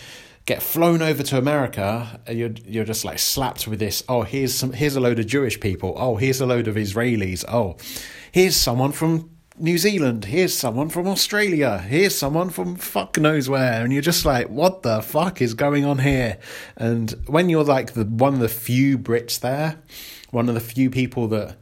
get 0.47 0.63
flown 0.63 1.03
over 1.03 1.23
to 1.23 1.39
America, 1.39 2.21
you're 2.31 2.55
you're 2.67 2.85
just 2.85 3.05
like 3.05 3.19
slapped 3.19 3.69
with 3.69 3.79
this. 3.79 4.03
Oh, 4.09 4.23
here's 4.23 4.55
some 4.55 4.73
here's 4.73 4.97
a 4.97 5.01
load 5.01 5.19
of 5.19 5.27
Jewish 5.27 5.61
people. 5.61 5.95
Oh, 5.99 6.17
here's 6.17 6.41
a 6.41 6.47
load 6.47 6.67
of 6.67 6.77
Israelis. 6.77 7.45
Oh, 7.47 7.77
here's 8.33 8.57
someone 8.57 8.93
from 8.93 9.31
New 9.57 9.79
Zealand, 9.79 10.25
here's 10.25 10.53
someone 10.53 10.89
from 10.89 11.07
Australia, 11.07 11.79
here's 11.79 12.19
someone 12.19 12.51
from 12.51 12.75
fuck 12.75 13.17
knows 13.19 13.49
where, 13.49 13.85
and 13.85 13.93
you're 13.93 14.03
just 14.03 14.25
like, 14.25 14.49
what 14.49 14.83
the 14.83 15.01
fuck 15.01 15.41
is 15.41 15.55
going 15.55 15.85
on 15.85 15.99
here? 15.99 16.39
And 16.77 17.13
when 17.29 17.49
you're 17.49 17.63
like 17.63 17.93
the 17.93 18.05
one 18.05 18.35
of 18.35 18.41
the 18.41 18.49
few 18.49 18.99
Brits 18.99 19.39
there, 19.39 19.79
one 20.33 20.49
of 20.49 20.55
the 20.55 20.61
few 20.61 20.91
people 20.91 21.29
that 21.29 21.57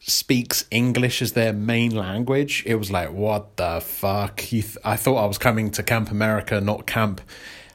speaks 0.00 0.64
English 0.70 1.20
as 1.20 1.32
their 1.32 1.52
main 1.52 1.92
language, 1.92 2.62
it 2.64 2.76
was 2.76 2.92
like, 2.92 3.10
what 3.10 3.56
the 3.56 3.80
fuck? 3.80 4.36
Th- 4.36 4.76
I 4.84 4.94
thought 4.94 5.16
I 5.16 5.26
was 5.26 5.38
coming 5.38 5.72
to 5.72 5.82
Camp 5.82 6.12
America, 6.12 6.60
not 6.60 6.86
Camp 6.86 7.20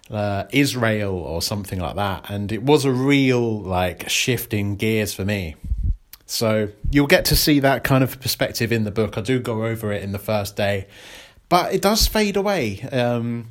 uh, 0.09 0.45
Israel 0.51 1.15
or 1.15 1.41
something 1.41 1.79
like 1.79 1.97
that, 1.97 2.29
and 2.29 2.50
it 2.50 2.63
was 2.63 2.85
a 2.85 2.91
real 2.91 3.62
like 3.62 4.07
shift 4.09 4.53
in 4.53 4.77
gears 4.77 5.13
for 5.13 5.25
me. 5.25 5.55
So 6.25 6.70
you'll 6.92 7.08
get 7.08 7.25
to 7.25 7.36
see 7.36 7.60
that 7.60 7.84
kind 7.84 8.03
of 8.03 8.20
perspective 8.20 8.72
in 8.72 8.84
the 8.84 8.92
book. 8.92 9.18
I 9.18 9.22
do 9.22 9.39
go 9.39 9.65
over 9.65 9.92
it 9.92 10.03
in 10.03 10.12
the 10.12 10.20
first 10.20 10.56
day, 10.56 10.88
but 11.50 11.74
it 11.74 11.82
does 11.82 12.08
fade 12.08 12.38
away. 12.38 12.82
Um, 12.92 13.50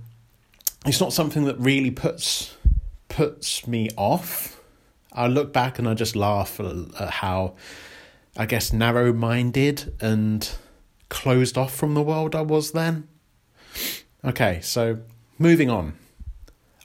it's 0.87 1.01
not 1.01 1.13
something 1.13 1.45
that 1.45 1.59
really 1.59 1.91
puts 1.91 2.57
puts 3.09 3.67
me 3.67 3.91
off. 3.97 4.59
I 5.13 5.27
look 5.27 5.53
back 5.53 5.79
and 5.79 5.87
I 5.87 5.95
just 5.95 6.17
laugh 6.17 6.59
at 6.59 7.11
how, 7.11 7.55
I 8.37 8.47
guess, 8.47 8.73
narrow 8.73 9.13
minded 9.13 9.95
and 10.01 10.49
closed 11.11 11.59
off 11.59 11.75
from 11.75 11.93
the 11.93 12.03
world 12.03 12.35
I 12.35 12.41
was 12.41 12.73
then. 12.73 13.07
Okay, 14.25 14.61
so 14.63 15.01
moving 15.39 15.69
on. 15.69 15.95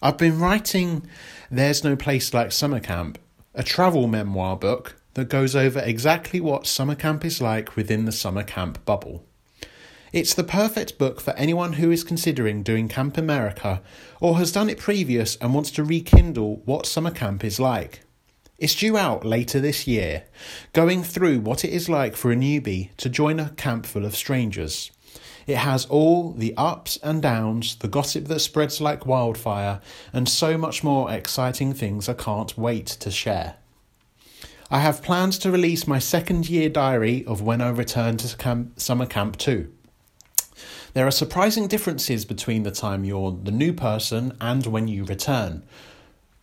I've 0.02 0.18
been 0.18 0.40
writing 0.40 1.08
There's 1.50 1.84
No 1.84 1.96
Place 1.96 2.34
Like 2.34 2.52
Summer 2.52 2.82
Camp, 2.82 3.18
a 3.56 3.64
travel 3.64 4.08
memoir 4.08 4.58
book 4.58 4.96
that 5.18 5.30
goes 5.30 5.56
over 5.56 5.80
exactly 5.80 6.40
what 6.40 6.68
summer 6.68 6.94
camp 6.94 7.26
is 7.26 7.42
like 7.42 7.76
within 7.76 8.06
the 8.06 8.12
summer 8.12 8.44
camp 8.44 8.86
bubble. 8.86 9.26
It's 10.14 10.36
the 10.36 10.44
perfect 10.44 11.00
book 11.00 11.20
for 11.20 11.34
anyone 11.34 11.74
who 11.74 11.90
is 11.90 12.04
considering 12.04 12.62
doing 12.62 12.88
Camp 12.88 13.18
America 13.18 13.82
or 14.22 14.38
has 14.38 14.52
done 14.52 14.70
it 14.70 14.78
previous 14.78 15.36
and 15.38 15.56
wants 15.56 15.72
to 15.72 15.84
rekindle 15.84 16.62
what 16.66 16.86
summer 16.86 17.10
camp 17.10 17.44
is 17.44 17.60
like. 17.60 18.02
It's 18.60 18.76
due 18.76 18.96
out 18.96 19.26
later 19.26 19.60
this 19.60 19.88
year, 19.88 20.26
going 20.74 21.02
through 21.02 21.40
what 21.40 21.66
it 21.66 21.72
is 21.72 21.90
like 21.90 22.16
for 22.16 22.32
a 22.32 22.36
newbie 22.36 22.96
to 22.98 23.10
join 23.10 23.40
a 23.40 23.50
camp 23.50 23.88
full 23.88 24.06
of 24.06 24.16
strangers. 24.16 24.92
It 25.48 25.58
has 25.58 25.88
all 25.88 26.32
the 26.32 26.54
ups 26.56 27.00
and 27.02 27.24
downs, 27.24 27.78
the 27.78 27.88
gossip 27.88 28.26
that 28.26 28.42
spreads 28.42 28.80
like 28.80 29.08
wildfire, 29.08 29.82
and 30.14 30.30
so 30.30 30.60
much 30.60 30.84
more 30.84 31.12
exciting 31.12 31.74
things 31.74 32.08
I 32.08 32.14
can't 32.14 32.56
wait 32.56 32.86
to 32.86 33.10
share. 33.10 33.56
I 34.70 34.80
have 34.80 35.02
plans 35.02 35.38
to 35.40 35.52
release 35.52 35.88
my 35.88 36.00
second 36.00 36.50
year 36.50 36.68
diary 36.68 37.24
of 37.26 37.42
when 37.42 37.62
I 37.62 37.70
return 37.70 38.18
to 38.18 38.36
camp, 38.36 38.80
summer 38.80 39.06
camp 39.06 39.38
too. 39.38 39.72
There 40.94 41.08
are 41.08 41.12
surprising 41.12 41.68
differences 41.68 42.26
between 42.26 42.64
the 42.64 42.72
time 42.72 43.06
you're 43.06 43.32
the 43.32 43.52
new 43.52 43.72
person 43.72 44.36
and 44.42 44.66
when 44.66 44.88
you 44.88 45.06
return, 45.06 45.64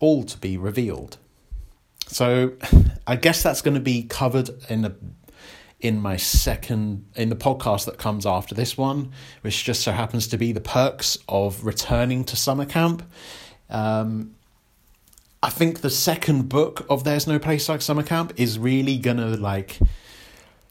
all 0.00 0.22
to 0.24 0.38
be 0.38 0.56
revealed. 0.56 1.18
So 2.06 2.52
I 3.06 3.16
guess 3.16 3.42
that's 3.42 3.60
going 3.60 3.74
to 3.74 3.80
be 3.80 4.04
covered 4.04 4.50
in 4.68 4.82
the 4.82 4.94
in 5.80 6.00
my 6.00 6.16
second 6.16 7.04
in 7.14 7.28
the 7.28 7.36
podcast 7.36 7.84
that 7.84 7.98
comes 7.98 8.24
after 8.24 8.54
this 8.54 8.78
one, 8.78 9.12
which 9.42 9.64
just 9.64 9.82
so 9.82 9.92
happens 9.92 10.28
to 10.28 10.38
be 10.38 10.52
the 10.52 10.60
perks 10.60 11.18
of 11.28 11.62
returning 11.64 12.24
to 12.24 12.36
summer 12.36 12.64
camp. 12.64 13.02
Um, 13.68 14.34
I 15.44 15.50
think 15.50 15.82
the 15.82 15.90
second 15.90 16.48
book 16.48 16.86
of 16.88 17.04
There's 17.04 17.26
No 17.26 17.38
Place 17.38 17.68
Like 17.68 17.82
Summer 17.82 18.02
Camp 18.02 18.32
is 18.36 18.58
really 18.58 18.96
gonna 18.96 19.36
like 19.36 19.78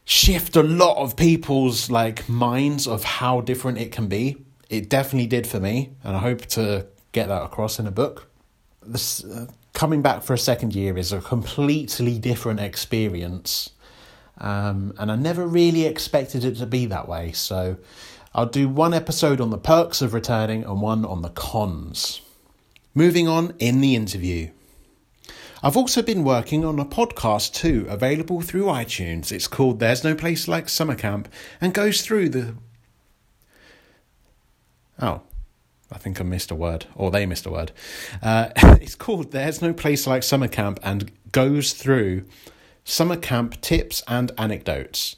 shift 0.04 0.56
a 0.56 0.64
lot 0.64 0.96
of 0.96 1.14
people's 1.14 1.90
like 1.90 2.28
minds 2.28 2.88
of 2.88 3.04
how 3.04 3.40
different 3.40 3.78
it 3.78 3.92
can 3.92 4.08
be. 4.08 4.36
It 4.68 4.90
definitely 4.90 5.28
did 5.28 5.46
for 5.46 5.60
me, 5.60 5.90
and 6.02 6.16
I 6.16 6.18
hope 6.18 6.46
to 6.46 6.88
get 7.12 7.28
that 7.28 7.42
across 7.42 7.78
in 7.78 7.86
a 7.86 7.92
book. 7.92 8.28
This 8.84 9.22
uh, 9.22 9.46
coming 9.74 10.02
back 10.02 10.24
for 10.24 10.34
a 10.34 10.38
second 10.38 10.74
year 10.74 10.98
is 10.98 11.12
a 11.12 11.20
completely 11.20 12.18
different 12.18 12.58
experience. 12.58 13.70
Um, 14.38 14.92
and 14.98 15.12
I 15.12 15.14
never 15.14 15.46
really 15.46 15.84
expected 15.84 16.44
it 16.44 16.56
to 16.56 16.66
be 16.66 16.86
that 16.86 17.06
way. 17.06 17.30
So 17.30 17.76
I'll 18.34 18.46
do 18.46 18.68
one 18.68 18.92
episode 18.92 19.40
on 19.40 19.50
the 19.50 19.56
perks 19.56 20.02
of 20.02 20.14
returning 20.14 20.64
and 20.64 20.82
one 20.82 21.04
on 21.04 21.22
the 21.22 21.30
cons. 21.30 22.22
Moving 22.92 23.28
on 23.28 23.54
in 23.60 23.80
the 23.80 23.94
interview. 23.94 24.50
I've 25.64 25.78
also 25.78 26.02
been 26.02 26.24
working 26.24 26.62
on 26.62 26.78
a 26.78 26.84
podcast 26.84 27.54
too, 27.54 27.86
available 27.88 28.42
through 28.42 28.64
iTunes. 28.64 29.32
It's 29.32 29.46
called 29.46 29.80
There's 29.80 30.04
No 30.04 30.14
Place 30.14 30.46
Like 30.46 30.68
Summer 30.68 30.94
Camp 30.94 31.26
and 31.58 31.72
goes 31.72 32.02
through 32.02 32.28
the. 32.28 32.54
Oh, 35.00 35.22
I 35.90 35.96
think 35.96 36.20
I 36.20 36.24
missed 36.24 36.50
a 36.50 36.54
word, 36.54 36.84
or 36.94 37.10
they 37.10 37.24
missed 37.24 37.46
a 37.46 37.50
word. 37.50 37.72
Uh, 38.22 38.50
it's 38.82 38.94
called 38.94 39.32
There's 39.32 39.62
No 39.62 39.72
Place 39.72 40.06
Like 40.06 40.22
Summer 40.22 40.48
Camp 40.48 40.80
and 40.82 41.10
goes 41.32 41.72
through 41.72 42.26
summer 42.84 43.16
camp 43.16 43.58
tips 43.62 44.02
and 44.06 44.32
anecdotes. 44.36 45.16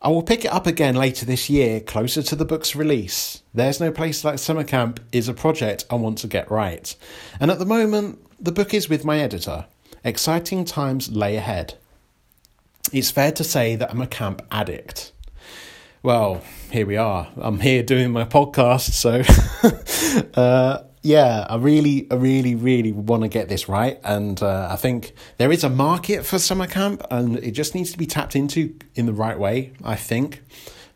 I 0.00 0.08
will 0.10 0.22
pick 0.22 0.44
it 0.44 0.52
up 0.52 0.68
again 0.68 0.94
later 0.94 1.26
this 1.26 1.50
year, 1.50 1.80
closer 1.80 2.22
to 2.22 2.36
the 2.36 2.44
book's 2.44 2.76
release. 2.76 3.42
There's 3.52 3.80
No 3.80 3.90
Place 3.90 4.24
Like 4.24 4.38
Summer 4.38 4.62
Camp 4.62 5.00
is 5.10 5.26
a 5.26 5.34
project 5.34 5.84
I 5.90 5.96
want 5.96 6.18
to 6.18 6.28
get 6.28 6.48
right. 6.48 6.94
And 7.40 7.50
at 7.50 7.58
the 7.58 7.66
moment, 7.66 8.20
the 8.38 8.52
book 8.52 8.72
is 8.72 8.88
with 8.88 9.04
my 9.04 9.18
editor. 9.18 9.66
Exciting 10.04 10.64
times 10.64 11.10
lay 11.10 11.36
ahead. 11.36 11.74
It's 12.92 13.10
fair 13.10 13.32
to 13.32 13.44
say 13.44 13.76
that 13.76 13.90
I'm 13.90 14.00
a 14.00 14.06
camp 14.06 14.42
addict 14.50 15.12
well, 16.02 16.42
here 16.70 16.86
we 16.86 16.96
are. 16.96 17.28
I'm 17.36 17.60
here 17.60 17.82
doing 17.82 18.10
my 18.10 18.24
podcast, 18.24 18.92
so 18.92 19.22
uh, 20.40 20.82
yeah, 21.02 21.46
I 21.48 21.56
really, 21.56 22.06
I 22.10 22.14
really, 22.14 22.54
really 22.54 22.90
want 22.90 23.22
to 23.22 23.28
get 23.28 23.50
this 23.50 23.68
right, 23.68 24.00
and 24.02 24.42
uh, 24.42 24.68
I 24.70 24.76
think 24.76 25.12
there 25.36 25.52
is 25.52 25.62
a 25.62 25.68
market 25.68 26.24
for 26.24 26.38
summer 26.38 26.66
camp, 26.66 27.02
and 27.10 27.36
it 27.38 27.50
just 27.50 27.74
needs 27.74 27.92
to 27.92 27.98
be 27.98 28.06
tapped 28.06 28.34
into 28.34 28.74
in 28.94 29.04
the 29.04 29.12
right 29.12 29.38
way. 29.38 29.72
I 29.84 29.96
think. 29.96 30.42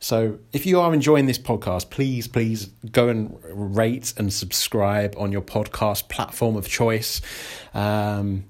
So, 0.00 0.38
if 0.52 0.64
you 0.64 0.80
are 0.80 0.92
enjoying 0.94 1.26
this 1.26 1.38
podcast, 1.38 1.90
please, 1.90 2.26
please 2.26 2.66
go 2.90 3.08
and 3.08 3.38
rate 3.44 4.14
and 4.16 4.32
subscribe 4.32 5.14
on 5.18 5.32
your 5.32 5.42
podcast 5.42 6.08
platform 6.08 6.56
of 6.56 6.66
choice. 6.66 7.20
Um, 7.74 8.44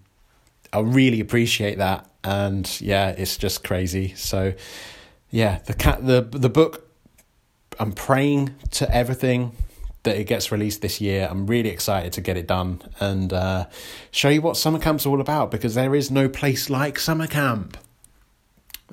I 0.75 0.81
really 0.81 1.21
appreciate 1.21 1.79
that, 1.79 2.11
and 2.25 2.69
yeah, 2.81 3.11
it's 3.11 3.37
just 3.37 3.63
crazy. 3.63 4.15
So, 4.17 4.55
yeah, 5.31 5.61
the 5.67 5.75
cat 5.75 6.05
the 6.05 6.23
the 6.23 6.51
book. 6.51 6.81
I'm 7.81 7.93
praying 7.93 8.55
to 8.73 8.95
everything 8.95 9.57
that 10.05 10.17
it 10.17 10.25
gets 10.25 10.53
released 10.53 10.81
this 10.81 11.01
year. 11.01 11.27
I'm 11.29 11.47
really 11.47 11.71
excited 11.71 12.13
to 12.13 12.21
get 12.21 12.37
it 12.37 12.47
done 12.47 12.81
and 13.01 13.33
uh, 13.33 13.67
show 14.13 14.29
you 14.29 14.43
what 14.43 14.57
summer 14.57 14.79
camp's 14.79 15.07
all 15.07 15.21
about 15.21 15.51
because 15.51 15.75
there 15.75 15.95
is 15.95 16.11
no 16.11 16.29
place 16.29 16.71
like 16.71 16.99
summer 16.99 17.27
camp. 17.27 17.77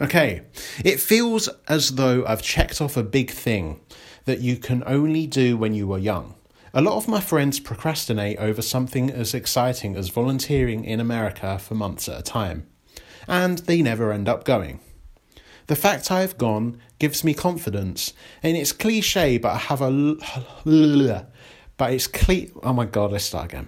Okay, 0.02 0.42
it 0.84 1.00
feels 1.00 1.48
as 1.68 1.96
though 1.96 2.26
I've 2.26 2.42
checked 2.42 2.82
off 2.82 2.98
a 2.98 3.04
big 3.04 3.30
thing 3.30 3.80
that 4.26 4.40
you 4.40 4.58
can 4.58 4.84
only 4.88 5.28
do 5.28 5.58
when 5.58 5.74
you 5.76 5.86
were 5.86 6.00
young. 6.00 6.36
A 6.74 6.82
lot 6.82 6.96
of 6.96 7.10
my 7.10 7.20
friends 7.20 7.60
procrastinate 7.60 8.38
over 8.38 8.62
something 8.62 9.10
as 9.10 9.34
exciting 9.34 9.98
as 9.98 10.08
volunteering 10.08 10.86
in 10.86 11.02
America 11.02 11.60
for 11.60 11.76
months 11.76 12.08
at 12.08 12.20
a 12.20 12.24
time, 12.24 12.66
and 13.28 13.58
they 13.60 13.82
never 13.82 14.14
end 14.14 14.30
up 14.30 14.46
going. 14.46 14.80
The 15.68 15.76
fact 15.76 16.10
I 16.10 16.22
have 16.22 16.38
gone 16.38 16.78
gives 16.98 17.26
me 17.26 17.34
confidence, 17.34 18.14
and 18.42 18.56
it's 18.56 18.72
cliche, 18.72 19.38
but 19.38 19.52
I 19.52 19.58
have 19.58 19.82
a. 19.82 20.16
But 21.76 21.94
it's 21.94 22.08
cliche. 22.08 22.54
Oh 22.64 22.72
my 22.72 22.86
god, 22.86 23.12
let's 23.12 23.26
start 23.26 23.52
again. 23.52 23.68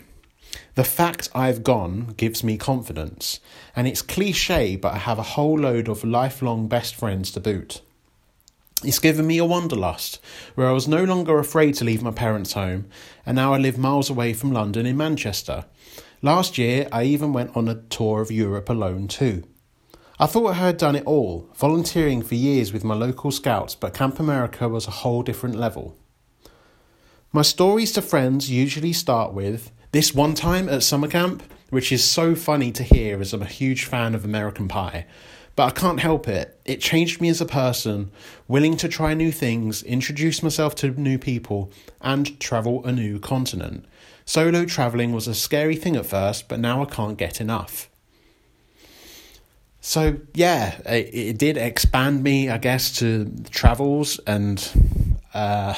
The 0.75 0.85
fact 0.85 1.27
I've 1.35 1.61
gone 1.61 2.13
gives 2.15 2.41
me 2.41 2.57
confidence, 2.57 3.41
and 3.75 3.85
it's 3.85 4.01
cliche, 4.01 4.77
but 4.77 4.93
I 4.93 4.97
have 4.99 5.19
a 5.19 5.23
whole 5.23 5.59
load 5.59 5.89
of 5.89 6.05
lifelong 6.05 6.69
best 6.69 6.95
friends 6.95 7.31
to 7.31 7.41
boot. 7.41 7.81
It's 8.83 8.99
given 8.99 9.27
me 9.27 9.37
a 9.37 9.45
wanderlust, 9.45 10.19
where 10.55 10.67
I 10.67 10.71
was 10.71 10.87
no 10.87 11.03
longer 11.03 11.39
afraid 11.39 11.75
to 11.75 11.85
leave 11.85 12.01
my 12.01 12.11
parents' 12.11 12.53
home, 12.53 12.87
and 13.25 13.35
now 13.35 13.53
I 13.53 13.57
live 13.57 13.77
miles 13.77 14.09
away 14.09 14.33
from 14.33 14.51
London 14.51 14.85
in 14.85 14.97
Manchester. 14.97 15.65
Last 16.21 16.57
year, 16.57 16.87
I 16.91 17.03
even 17.03 17.33
went 17.33 17.55
on 17.55 17.67
a 17.67 17.75
tour 17.75 18.21
of 18.21 18.31
Europe 18.31 18.69
alone 18.69 19.07
too. 19.07 19.43
I 20.19 20.25
thought 20.25 20.51
I 20.51 20.53
had 20.53 20.77
done 20.77 20.95
it 20.95 21.05
all, 21.05 21.49
volunteering 21.55 22.21
for 22.21 22.35
years 22.35 22.71
with 22.71 22.83
my 22.83 22.93
local 22.93 23.31
scouts, 23.31 23.75
but 23.75 23.93
Camp 23.93 24.19
America 24.19 24.69
was 24.69 24.87
a 24.87 24.91
whole 24.91 25.23
different 25.23 25.55
level. 25.55 25.97
My 27.31 27.41
stories 27.41 27.91
to 27.93 28.01
friends 28.01 28.49
usually 28.49 28.93
start 28.93 29.33
with 29.33 29.71
this 29.91 30.13
one 30.13 30.33
time 30.35 30.69
at 30.69 30.83
summer 30.83 31.07
camp, 31.07 31.43
which 31.71 31.91
is 31.91 32.03
so 32.03 32.35
funny 32.35 32.71
to 32.71 32.83
hear 32.83 33.19
as 33.19 33.33
I'm 33.33 33.41
a 33.41 33.45
huge 33.45 33.85
fan 33.85 34.13
of 34.13 34.23
American 34.23 34.67
Pie. 34.67 35.07
But 35.55 35.65
I 35.65 35.79
can't 35.79 35.99
help 35.99 36.27
it. 36.27 36.59
It 36.65 36.81
changed 36.81 37.21
me 37.21 37.29
as 37.29 37.39
a 37.39 37.45
person, 37.45 38.11
willing 38.47 38.75
to 38.77 38.87
try 38.87 39.13
new 39.13 39.31
things, 39.31 39.83
introduce 39.83 40.41
myself 40.41 40.73
to 40.75 40.89
new 40.89 41.19
people, 41.19 41.71
and 42.01 42.39
travel 42.39 42.83
a 42.85 42.91
new 42.91 43.19
continent. 43.19 43.85
Solo 44.25 44.65
travelling 44.65 45.11
was 45.11 45.27
a 45.27 45.35
scary 45.35 45.75
thing 45.75 45.95
at 45.95 46.05
first, 46.05 46.47
but 46.47 46.59
now 46.59 46.81
I 46.81 46.85
can't 46.85 47.17
get 47.17 47.39
enough. 47.39 47.89
So 49.79 50.17
yeah, 50.33 50.79
it, 50.85 51.09
it, 51.13 51.37
did 51.37 51.57
expand 51.57 52.23
me, 52.23 52.49
I 52.49 52.57
guess, 52.57 52.95
to 52.99 53.29
travels, 53.49 54.17
and 54.25 54.65
uh, 55.33 55.75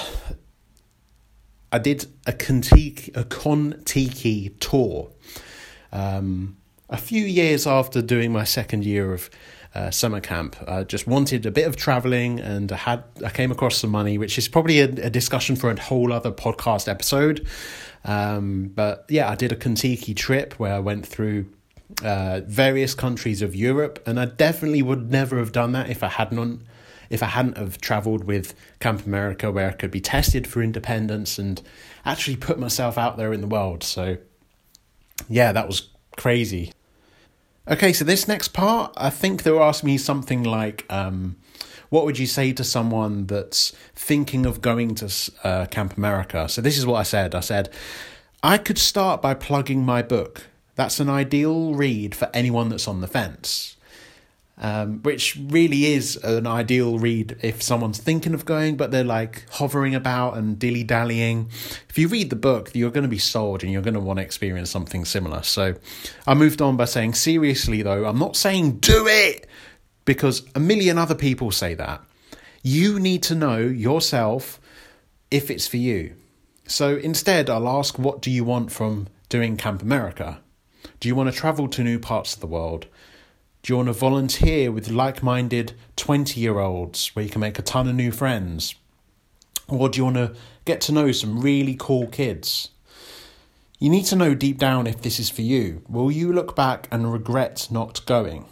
I 1.71 1.79
did 1.79 2.05
a 2.27 2.31
Contiki, 2.31 3.09
a 3.17 3.23
Contiki 3.23 4.57
tour. 4.59 5.09
Um, 5.91 6.57
a 6.87 6.97
few 6.97 7.25
years 7.25 7.65
after 7.65 8.01
doing 8.01 8.31
my 8.31 8.43
second 8.43 8.85
year 8.85 9.11
of 9.11 9.29
uh, 9.75 9.91
summer 9.91 10.21
camp, 10.21 10.55
I 10.67 10.83
just 10.83 11.05
wanted 11.05 11.45
a 11.45 11.51
bit 11.51 11.67
of 11.67 11.75
traveling, 11.75 12.39
and 12.39 12.71
I 12.71 12.77
had 12.77 13.03
I 13.23 13.29
came 13.29 13.51
across 13.51 13.77
some 13.77 13.91
money, 13.91 14.17
which 14.17 14.37
is 14.37 14.47
probably 14.47 14.79
a, 14.79 14.85
a 14.85 15.09
discussion 15.09 15.55
for 15.55 15.69
a 15.69 15.79
whole 15.79 16.13
other 16.13 16.31
podcast 16.31 16.87
episode. 16.87 17.45
Um, 18.05 18.71
but 18.73 19.05
yeah, 19.09 19.29
I 19.29 19.35
did 19.35 19.51
a 19.51 19.55
Contiki 19.55 20.15
trip 20.15 20.53
where 20.53 20.73
I 20.73 20.79
went 20.79 21.05
through 21.05 21.47
uh, 22.03 22.41
various 22.45 22.95
countries 22.95 23.41
of 23.41 23.55
Europe, 23.55 24.01
and 24.07 24.19
I 24.19 24.25
definitely 24.25 24.81
would 24.81 25.11
never 25.11 25.37
have 25.37 25.51
done 25.51 25.73
that 25.73 25.89
if 25.89 26.03
I 26.03 26.07
hadn't 26.07 26.61
if 27.09 27.21
I 27.21 27.27
hadn't 27.27 27.57
have 27.57 27.79
travelled 27.79 28.23
with 28.23 28.55
Camp 28.79 29.05
America, 29.05 29.51
where 29.51 29.69
I 29.69 29.73
could 29.73 29.91
be 29.91 30.01
tested 30.01 30.47
for 30.47 30.63
independence 30.63 31.37
and 31.37 31.61
actually 32.05 32.37
put 32.37 32.57
myself 32.57 32.97
out 32.97 33.17
there 33.17 33.33
in 33.33 33.41
the 33.41 33.47
world. 33.47 33.83
So, 33.83 34.17
yeah, 35.29 35.51
that 35.51 35.67
was 35.67 35.89
crazy. 36.17 36.71
Okay, 37.67 37.93
so 37.93 38.05
this 38.05 38.27
next 38.27 38.49
part, 38.49 38.93
I 38.95 39.09
think 39.09 39.41
they'll 39.41 39.63
ask 39.63 39.83
me 39.83 39.97
something 39.97 40.43
like, 40.43 40.85
um, 40.87 41.37
"What 41.89 42.05
would 42.05 42.19
you 42.19 42.27
say 42.27 42.53
to 42.53 42.63
someone 42.63 43.25
that's 43.25 43.71
thinking 43.95 44.45
of 44.45 44.61
going 44.61 44.93
to 44.95 45.31
uh, 45.43 45.65
Camp 45.65 45.97
America?" 45.97 46.47
So 46.47 46.61
this 46.61 46.77
is 46.77 46.85
what 46.85 46.99
I 46.99 47.03
said. 47.03 47.33
I 47.33 47.39
said, 47.39 47.69
"I 48.43 48.59
could 48.59 48.77
start 48.77 49.19
by 49.19 49.33
plugging 49.33 49.83
my 49.83 50.03
book." 50.03 50.47
That's 50.75 50.99
an 50.99 51.09
ideal 51.09 51.73
read 51.73 52.13
for 52.13 52.29
anyone 52.35 52.69
that's 52.69 52.87
on 52.87 53.01
the 53.01 53.07
fence. 53.07 53.74
Um, 54.57 55.01
which 55.03 55.37
really 55.49 55.93
is 55.93 56.15
an 56.17 56.47
ideal 56.47 56.97
read 56.97 57.37
if 57.41 57.61
someone's 57.61 57.97
thinking 57.97 58.33
of 58.33 58.45
going, 58.45 58.77
but 58.77 58.91
they're 58.91 59.03
like 59.03 59.45
hovering 59.51 59.93
about 59.93 60.37
and 60.37 60.57
dilly 60.57 60.83
dallying. 60.83 61.49
If 61.89 61.97
you 61.97 62.07
read 62.07 62.29
the 62.29 62.37
book, 62.37 62.71
you're 62.73 62.91
going 62.91 63.03
to 63.03 63.09
be 63.09 63.17
sold 63.17 63.63
and 63.63 63.71
you're 63.71 63.81
going 63.81 63.95
to 63.95 63.99
want 63.99 64.19
to 64.19 64.23
experience 64.23 64.71
something 64.71 65.03
similar. 65.03 65.43
So 65.43 65.75
I 66.25 66.33
moved 66.35 66.61
on 66.61 66.77
by 66.77 66.85
saying, 66.85 67.15
seriously 67.15 67.81
though, 67.81 68.05
I'm 68.05 68.19
not 68.19 68.37
saying 68.37 68.79
do 68.79 69.07
it 69.07 69.45
because 70.05 70.43
a 70.55 70.59
million 70.59 70.97
other 70.97 71.15
people 71.15 71.51
say 71.51 71.73
that. 71.73 72.01
You 72.63 72.99
need 72.99 73.23
to 73.23 73.35
know 73.35 73.57
yourself 73.57 74.59
if 75.29 75.51
it's 75.51 75.67
for 75.67 75.77
you. 75.77 76.15
So 76.67 76.95
instead, 76.95 77.49
I'll 77.49 77.67
ask, 77.67 77.99
what 77.99 78.21
do 78.21 78.31
you 78.31 78.43
want 78.43 78.71
from 78.71 79.07
doing 79.29 79.57
Camp 79.57 79.81
America? 79.81 80.39
Do 80.99 81.07
you 81.07 81.15
want 81.15 81.31
to 81.31 81.37
travel 81.37 81.67
to 81.67 81.83
new 81.83 81.99
parts 81.99 82.33
of 82.33 82.39
the 82.39 82.47
world? 82.47 82.87
Do 83.65 83.73
you 83.73 83.77
want 83.77 83.87
to 83.87 83.93
volunteer 83.93 84.71
with 84.71 84.91
like 84.91 85.23
minded 85.23 85.73
20 85.95 86.39
year 86.39 86.59
olds 86.59 87.07
where 87.15 87.25
you 87.25 87.31
can 87.31 87.41
make 87.41 87.57
a 87.57 87.63
ton 87.63 87.87
of 87.87 87.95
new 87.95 88.11
friends? 88.11 88.75
Or 89.67 89.89
do 89.89 89.97
you 89.97 90.03
want 90.03 90.17
to 90.17 90.35
get 90.65 90.81
to 90.81 90.91
know 90.91 91.11
some 91.11 91.41
really 91.41 91.75
cool 91.75 92.05
kids? 92.05 92.69
You 93.79 93.89
need 93.89 94.05
to 94.05 94.15
know 94.15 94.35
deep 94.35 94.59
down 94.59 94.85
if 94.85 95.01
this 95.01 95.19
is 95.19 95.31
for 95.31 95.41
you. 95.41 95.81
Will 95.89 96.11
you 96.11 96.31
look 96.31 96.55
back 96.55 96.87
and 96.91 97.11
regret 97.11 97.67
not 97.71 98.05
going? 98.05 98.45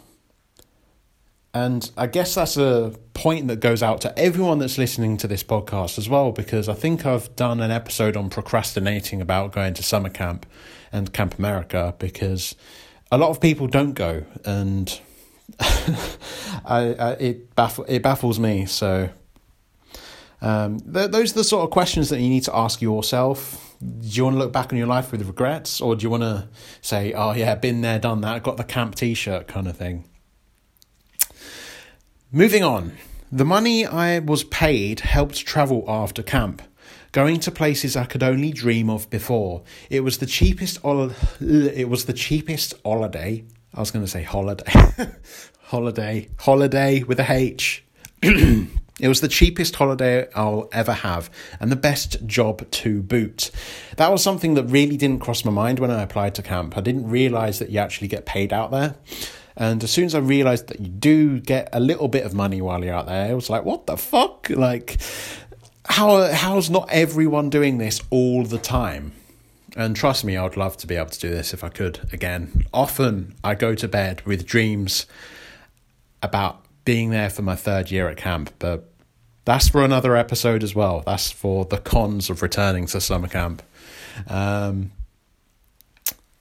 And 1.54 1.88
I 1.96 2.08
guess 2.08 2.34
that's 2.34 2.56
a 2.56 2.96
point 3.12 3.46
that 3.46 3.60
goes 3.60 3.84
out 3.84 4.00
to 4.00 4.18
everyone 4.18 4.58
that's 4.58 4.78
listening 4.78 5.16
to 5.18 5.28
this 5.28 5.44
podcast 5.44 5.96
as 5.96 6.08
well, 6.08 6.32
because 6.32 6.68
I 6.68 6.74
think 6.74 7.06
I've 7.06 7.36
done 7.36 7.60
an 7.60 7.70
episode 7.70 8.16
on 8.16 8.30
procrastinating 8.30 9.20
about 9.20 9.52
going 9.52 9.74
to 9.74 9.82
summer 9.84 10.10
camp 10.10 10.44
and 10.90 11.12
Camp 11.12 11.38
America 11.38 11.94
because 12.00 12.56
a 13.12 13.18
lot 13.18 13.30
of 13.30 13.40
people 13.40 13.68
don't 13.68 13.92
go, 13.92 14.24
and 14.44 15.00
I, 15.60 16.94
I, 16.94 17.10
it 17.12 17.54
baffle, 17.54 17.84
it 17.88 18.02
baffles 18.02 18.38
me. 18.38 18.66
So 18.66 19.10
um, 20.40 20.80
th- 20.80 21.10
those 21.10 21.32
are 21.32 21.36
the 21.36 21.44
sort 21.44 21.64
of 21.64 21.70
questions 21.70 22.08
that 22.10 22.20
you 22.20 22.28
need 22.28 22.44
to 22.44 22.56
ask 22.56 22.80
yourself. 22.82 23.76
Do 23.80 24.08
you 24.08 24.24
want 24.24 24.34
to 24.34 24.38
look 24.38 24.52
back 24.52 24.72
on 24.72 24.78
your 24.78 24.86
life 24.86 25.12
with 25.12 25.26
regrets, 25.26 25.80
or 25.80 25.96
do 25.96 26.02
you 26.04 26.10
want 26.10 26.22
to 26.22 26.48
say, 26.80 27.12
"Oh 27.12 27.32
yeah, 27.32 27.54
been 27.54 27.82
there, 27.82 27.98
done 27.98 28.20
that, 28.22 28.42
got 28.42 28.56
the 28.56 28.64
camp 28.64 28.94
T-shirt," 28.94 29.46
kind 29.46 29.68
of 29.68 29.76
thing? 29.76 30.04
Moving 32.32 32.64
on, 32.64 32.92
the 33.30 33.44
money 33.44 33.84
I 33.84 34.20
was 34.20 34.44
paid 34.44 35.00
helped 35.00 35.44
travel 35.44 35.84
after 35.86 36.22
camp 36.22 36.62
going 37.14 37.38
to 37.38 37.50
places 37.52 37.96
I 37.96 38.06
could 38.06 38.24
only 38.24 38.50
dream 38.50 38.90
of 38.90 39.08
before. 39.08 39.62
It 39.88 40.00
was 40.00 40.18
the 40.18 40.26
cheapest 40.26 40.78
it 41.40 41.88
was 41.88 42.06
the 42.06 42.12
cheapest 42.12 42.74
holiday. 42.84 43.44
I 43.74 43.80
was 43.80 43.90
going 43.90 44.04
to 44.04 44.10
say 44.10 44.22
holiday. 44.22 44.72
holiday. 45.62 46.28
Holiday 46.38 47.02
with 47.02 47.20
a 47.20 47.30
H. 47.30 47.84
It 49.00 49.08
was 49.08 49.20
the 49.20 49.28
cheapest 49.28 49.74
holiday 49.74 50.28
I'll 50.36 50.68
ever 50.70 50.92
have 50.92 51.28
and 51.58 51.72
the 51.72 51.76
best 51.76 52.24
job 52.26 52.70
to 52.70 53.02
boot. 53.02 53.50
That 53.96 54.12
was 54.12 54.22
something 54.22 54.54
that 54.54 54.64
really 54.64 54.96
didn't 54.96 55.18
cross 55.18 55.44
my 55.44 55.50
mind 55.50 55.80
when 55.80 55.90
I 55.90 56.02
applied 56.02 56.36
to 56.36 56.42
camp. 56.42 56.76
I 56.76 56.80
didn't 56.80 57.10
realize 57.10 57.58
that 57.58 57.70
you 57.70 57.80
actually 57.80 58.06
get 58.06 58.24
paid 58.24 58.52
out 58.52 58.70
there. 58.70 58.94
And 59.56 59.82
as 59.82 59.90
soon 59.90 60.04
as 60.04 60.14
I 60.14 60.20
realized 60.20 60.68
that 60.68 60.78
you 60.78 60.88
do 60.88 61.40
get 61.40 61.68
a 61.72 61.80
little 61.80 62.06
bit 62.06 62.24
of 62.24 62.34
money 62.34 62.60
while 62.60 62.84
you're 62.84 62.94
out 62.94 63.06
there, 63.06 63.30
I 63.30 63.34
was 63.34 63.50
like, 63.50 63.64
what 63.64 63.86
the 63.86 63.96
fuck? 63.96 64.48
Like, 64.50 64.98
how 65.86 66.32
how's 66.32 66.70
not 66.70 66.88
everyone 66.90 67.50
doing 67.50 67.78
this 67.78 68.00
all 68.10 68.44
the 68.44 68.58
time? 68.58 69.12
And 69.76 69.96
trust 69.96 70.24
me, 70.24 70.36
I 70.36 70.44
would 70.44 70.56
love 70.56 70.76
to 70.78 70.86
be 70.86 70.94
able 70.94 71.10
to 71.10 71.20
do 71.20 71.30
this 71.30 71.52
if 71.52 71.64
I 71.64 71.68
could 71.68 72.08
again. 72.12 72.64
Often 72.72 73.34
I 73.42 73.54
go 73.54 73.74
to 73.74 73.88
bed 73.88 74.22
with 74.24 74.46
dreams 74.46 75.06
about 76.22 76.64
being 76.84 77.10
there 77.10 77.30
for 77.30 77.42
my 77.42 77.56
third 77.56 77.90
year 77.90 78.08
at 78.08 78.16
camp, 78.16 78.52
but 78.58 78.90
that's 79.44 79.68
for 79.68 79.84
another 79.84 80.16
episode 80.16 80.62
as 80.62 80.74
well. 80.74 81.02
That's 81.04 81.30
for 81.30 81.64
the 81.64 81.78
cons 81.78 82.30
of 82.30 82.40
returning 82.40 82.86
to 82.86 83.00
summer 83.00 83.28
camp. 83.28 83.62
Um, 84.28 84.92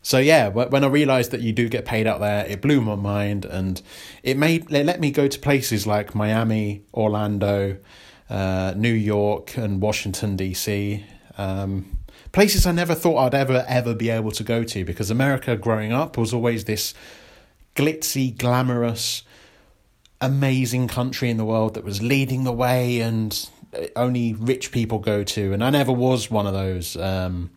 so 0.02 0.19
yeah, 0.19 0.50
when 0.50 0.84
I 0.84 0.88
realised 0.88 1.32
that 1.32 1.41
you 1.41 1.54
do 1.54 1.69
get 1.69 1.86
paid 1.86 2.08
out 2.08 2.19
there, 2.19 2.46
it 2.46 2.62
blew 2.62 2.82
my 2.82 2.96
mind, 2.96 3.46
and 3.46 3.82
it 4.22 4.38
made 4.38 4.69
it 4.69 4.86
let 4.86 5.00
me 5.00 5.12
go 5.12 5.28
to 5.28 5.39
places 5.39 5.88
like 5.88 6.13
Miami, 6.13 6.84
Orlando, 6.93 7.78
uh, 8.30 8.74
New 8.76 8.93
York 8.93 9.58
and 9.58 9.82
Washington, 9.82 10.36
D.C. 10.36 11.06
Um, 11.38 12.00
places 12.34 12.65
I 12.65 12.74
never 12.74 12.96
thought 12.96 13.17
I'd 13.17 13.36
ever, 13.36 13.63
ever 13.67 13.93
be 13.93 14.10
able 14.10 14.32
to 14.32 14.43
go 14.43 14.63
to 14.65 14.84
because 14.84 15.10
America 15.10 15.56
growing 15.56 15.93
up 15.93 16.17
was 16.17 16.34
always 16.34 16.65
this 16.65 16.93
glitzy, 17.76 18.38
glamorous, 18.38 19.24
amazing 20.19 20.88
country 20.89 21.30
in 21.30 21.38
the 21.38 21.46
world 21.46 21.76
that 21.76 21.86
was 21.86 22.02
leading 22.02 22.43
the 22.43 22.52
way 22.52 23.00
and 23.00 23.50
only 23.96 24.34
rich 24.34 24.72
people 24.72 25.00
go 25.00 25.24
to. 25.24 25.54
And 25.54 25.63
I 25.63 25.69
never 25.69 25.91
was 25.91 26.30
one 26.30 26.48
of 26.48 26.54
those. 26.54 26.98
Um, 26.98 27.52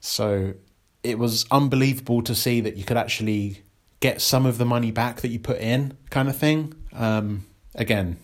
so 0.00 0.54
it 1.02 1.18
was 1.18 1.46
unbelievable 1.50 2.22
to 2.22 2.34
see 2.34 2.60
that 2.62 2.76
you 2.76 2.84
could 2.84 2.96
actually 2.96 3.62
get 4.00 4.20
some 4.20 4.46
of 4.46 4.58
the 4.58 4.64
money 4.64 4.90
back 4.90 5.20
that 5.20 5.28
you 5.28 5.38
put 5.38 5.58
in, 5.58 5.96
kind 6.10 6.28
of 6.28 6.36
thing. 6.36 6.74
Um, 6.92 7.46
again, 7.74 8.16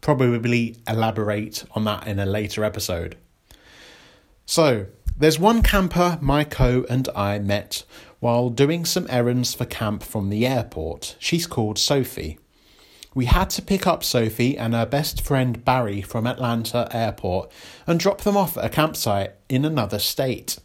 probably 0.00 0.76
elaborate 0.86 1.64
on 1.72 1.84
that 1.84 2.06
in 2.06 2.18
a 2.18 2.26
later 2.26 2.62
episode. 2.64 3.16
So, 4.44 4.86
there's 5.18 5.38
one 5.38 5.62
camper 5.62 6.16
my 6.20 6.44
co 6.44 6.86
and 6.88 7.08
I 7.14 7.40
met 7.40 7.82
while 8.20 8.50
doing 8.50 8.84
some 8.84 9.06
errands 9.10 9.52
for 9.52 9.64
camp 9.64 10.02
from 10.02 10.30
the 10.30 10.46
airport. 10.46 11.16
She's 11.18 11.46
called 11.46 11.78
Sophie. 11.78 12.38
We 13.14 13.24
had 13.24 13.50
to 13.50 13.62
pick 13.62 13.86
up 13.86 14.04
Sophie 14.04 14.56
and 14.56 14.74
her 14.74 14.86
best 14.86 15.20
friend 15.20 15.64
Barry 15.64 16.02
from 16.02 16.26
Atlanta 16.26 16.88
Airport 16.92 17.50
and 17.86 17.98
drop 17.98 18.20
them 18.20 18.36
off 18.36 18.56
at 18.56 18.64
a 18.64 18.68
campsite 18.68 19.34
in 19.48 19.64
another 19.64 19.98
state. 19.98 20.58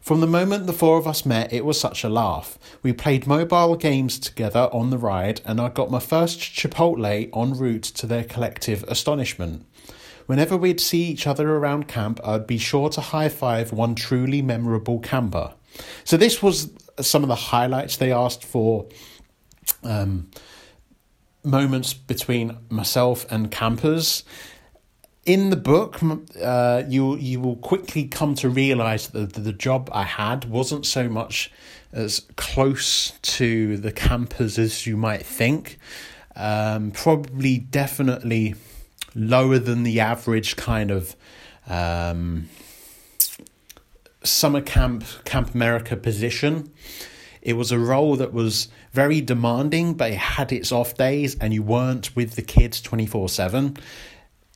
From 0.00 0.20
the 0.20 0.26
moment 0.26 0.66
the 0.66 0.72
four 0.72 0.96
of 0.96 1.06
us 1.06 1.26
met, 1.26 1.52
it 1.52 1.66
was 1.66 1.78
such 1.78 2.02
a 2.02 2.08
laugh. 2.08 2.58
We 2.82 2.94
played 2.94 3.26
mobile 3.26 3.76
games 3.76 4.18
together 4.18 4.70
on 4.72 4.88
the 4.88 4.96
ride, 4.96 5.42
and 5.44 5.60
I 5.60 5.68
got 5.68 5.90
my 5.90 6.00
first 6.00 6.40
Chipotle 6.40 7.28
en 7.36 7.58
route 7.58 7.82
to 7.82 8.06
their 8.06 8.24
collective 8.24 8.82
astonishment. 8.84 9.66
Whenever 10.30 10.56
we'd 10.56 10.80
see 10.80 11.02
each 11.02 11.26
other 11.26 11.56
around 11.56 11.88
camp, 11.88 12.20
I'd 12.22 12.46
be 12.46 12.56
sure 12.56 12.88
to 12.90 13.00
high 13.00 13.28
five 13.28 13.72
one 13.72 13.96
truly 13.96 14.42
memorable 14.42 15.00
camper. 15.00 15.54
So, 16.04 16.16
this 16.16 16.40
was 16.40 16.70
some 17.00 17.24
of 17.24 17.28
the 17.28 17.34
highlights 17.34 17.96
they 17.96 18.12
asked 18.12 18.44
for. 18.44 18.86
Um, 19.82 20.30
moments 21.42 21.94
between 21.94 22.56
myself 22.68 23.26
and 23.32 23.50
campers 23.50 24.22
in 25.26 25.50
the 25.50 25.56
book, 25.56 25.98
uh, 26.40 26.84
you 26.86 27.16
you 27.16 27.40
will 27.40 27.56
quickly 27.56 28.04
come 28.06 28.36
to 28.36 28.48
realize 28.48 29.08
that 29.08 29.32
the, 29.32 29.40
the 29.40 29.52
job 29.52 29.90
I 29.92 30.04
had 30.04 30.44
wasn't 30.44 30.86
so 30.86 31.08
much 31.08 31.50
as 31.92 32.20
close 32.36 33.14
to 33.22 33.78
the 33.78 33.90
campers 33.90 34.60
as 34.60 34.86
you 34.86 34.96
might 34.96 35.26
think. 35.26 35.80
Um, 36.36 36.92
probably, 36.92 37.58
definitely 37.58 38.54
lower 39.14 39.58
than 39.58 39.82
the 39.82 40.00
average 40.00 40.56
kind 40.56 40.90
of 40.90 41.16
um, 41.68 42.48
summer 44.22 44.60
camp 44.60 45.04
Camp 45.24 45.54
America 45.54 45.96
position. 45.96 46.72
It 47.42 47.54
was 47.54 47.72
a 47.72 47.78
role 47.78 48.16
that 48.16 48.34
was 48.34 48.68
very 48.92 49.22
demanding, 49.22 49.94
but 49.94 50.10
it 50.10 50.18
had 50.18 50.52
its 50.52 50.72
off 50.72 50.94
days, 50.94 51.36
and 51.38 51.54
you 51.54 51.62
weren't 51.62 52.14
with 52.14 52.36
the 52.36 52.42
kids 52.42 52.80
twenty 52.80 53.06
four 53.06 53.28
seven 53.28 53.76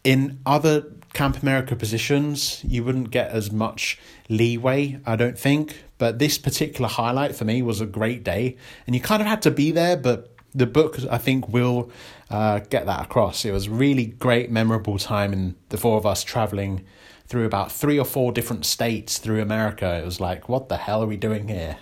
in 0.05 0.39
other 0.45 0.85
Camp 1.15 1.43
America 1.43 1.75
positions, 1.75 2.63
you 2.65 2.85
wouldn't 2.85 3.11
get 3.11 3.31
as 3.31 3.51
much 3.51 3.99
leeway, 4.29 5.01
I 5.07 5.17
don't 5.17 5.39
think. 5.39 5.85
But 5.97 6.19
this 6.19 6.39
particular 6.39 6.89
highlight 6.89 7.35
for 7.35 7.45
me 7.45 7.63
was 7.63 7.81
a 7.81 7.87
great 7.87 8.23
day, 8.23 8.57
and 8.87 8.95
you 8.95 9.01
kind 9.01 9.23
of 9.23 9.29
had 9.29 9.43
to 9.43 9.51
be 9.51 9.71
there. 9.71 9.97
But 9.97 10.34
the 10.55 10.67
book, 10.67 10.99
I 11.11 11.19
think, 11.19 11.49
will 11.49 11.91
uh, 12.31 12.61
get 12.71 12.87
that 12.87 13.05
across. 13.05 13.45
It 13.45 13.51
was 13.51 13.69
really 13.69 14.07
great, 14.07 14.51
memorable 14.51 14.99
time, 14.99 15.33
and 15.33 15.55
the 15.71 15.77
four 15.77 15.97
of 15.97 16.07
us 16.07 16.23
traveling 16.23 16.85
through 17.27 17.47
about 17.47 17.73
three 17.73 17.99
or 17.99 18.05
four 18.05 18.33
different 18.33 18.65
states 18.65 19.19
through 19.19 19.41
America. 19.41 19.99
It 20.01 20.05
was 20.05 20.21
like, 20.21 20.49
what 20.49 20.69
the 20.69 20.77
hell 20.77 21.03
are 21.03 21.07
we 21.07 21.17
doing 21.17 21.49
here? 21.49 21.79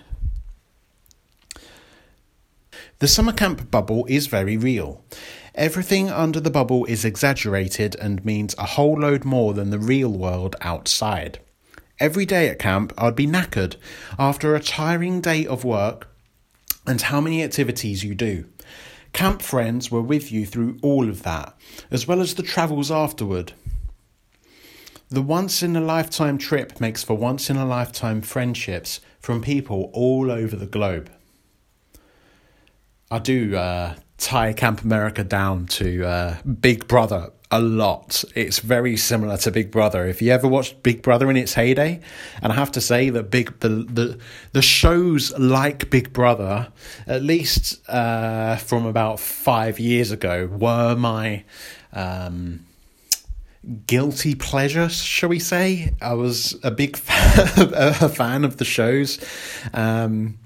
The 3.00 3.08
summer 3.08 3.32
camp 3.32 3.70
bubble 3.70 4.06
is 4.08 4.28
very 4.28 4.56
real. 4.56 5.04
Everything 5.54 6.08
under 6.08 6.40
the 6.40 6.50
bubble 6.50 6.84
is 6.86 7.04
exaggerated 7.04 7.96
and 7.96 8.24
means 8.24 8.54
a 8.56 8.64
whole 8.64 9.00
load 9.00 9.24
more 9.24 9.52
than 9.52 9.70
the 9.70 9.78
real 9.78 10.12
world 10.12 10.56
outside. 10.60 11.40
Every 11.98 12.24
day 12.24 12.48
at 12.48 12.58
camp, 12.58 12.92
I'd 12.96 13.16
be 13.16 13.26
knackered 13.26 13.76
after 14.18 14.54
a 14.54 14.60
tiring 14.60 15.20
day 15.20 15.44
of 15.46 15.64
work 15.64 16.08
and 16.86 17.00
how 17.02 17.20
many 17.20 17.42
activities 17.42 18.02
you 18.02 18.14
do. 18.14 18.46
Camp 19.12 19.42
friends 19.42 19.90
were 19.90 20.02
with 20.02 20.32
you 20.32 20.46
through 20.46 20.78
all 20.82 21.08
of 21.08 21.22
that, 21.22 21.54
as 21.90 22.06
well 22.06 22.20
as 22.20 22.34
the 22.34 22.42
travels 22.42 22.90
afterward. 22.90 23.52
The 25.10 25.20
once 25.22 25.62
in 25.62 25.76
a 25.76 25.80
lifetime 25.80 26.38
trip 26.38 26.80
makes 26.80 27.02
for 27.02 27.14
once 27.14 27.50
in 27.50 27.56
a 27.56 27.66
lifetime 27.66 28.22
friendships 28.22 29.00
from 29.20 29.42
people 29.42 29.90
all 29.92 30.30
over 30.30 30.56
the 30.56 30.66
globe. 30.66 31.10
I 33.10 33.18
do 33.18 33.54
uh, 33.54 33.96
tie 34.16 34.54
Camp 34.54 34.80
America 34.80 35.22
down 35.22 35.66
to 35.66 36.06
uh, 36.06 36.36
Big 36.42 36.88
Brother 36.88 37.30
a 37.52 37.60
lot. 37.60 38.24
It's 38.34 38.60
very 38.60 38.96
similar 38.96 39.36
to 39.36 39.50
Big 39.50 39.70
Brother. 39.70 40.06
If 40.06 40.22
you 40.22 40.32
ever 40.32 40.48
watched 40.48 40.82
Big 40.82 41.02
Brother 41.02 41.30
in 41.30 41.36
its 41.36 41.52
heyday, 41.52 42.00
and 42.42 42.50
I 42.50 42.56
have 42.56 42.72
to 42.72 42.80
say 42.80 43.10
that 43.10 43.30
big 43.30 43.60
the 43.60 43.68
the 43.68 44.18
the 44.52 44.62
shows 44.62 45.36
like 45.38 45.90
Big 45.90 46.14
Brother, 46.14 46.72
at 47.06 47.22
least 47.22 47.86
uh, 47.88 48.56
from 48.56 48.86
about 48.86 49.20
five 49.20 49.78
years 49.78 50.10
ago, 50.10 50.46
were 50.46 50.96
my 50.96 51.44
um, 51.92 52.64
guilty 53.86 54.34
pleasure, 54.34 54.88
shall 54.88 55.28
we 55.28 55.38
say? 55.38 55.92
I 56.00 56.14
was 56.14 56.58
a 56.64 56.70
big 56.70 56.96
fan, 56.96 57.48
a 57.76 58.08
fan 58.08 58.44
of 58.44 58.56
the 58.56 58.64
shows. 58.64 59.18
Um, 59.74 60.38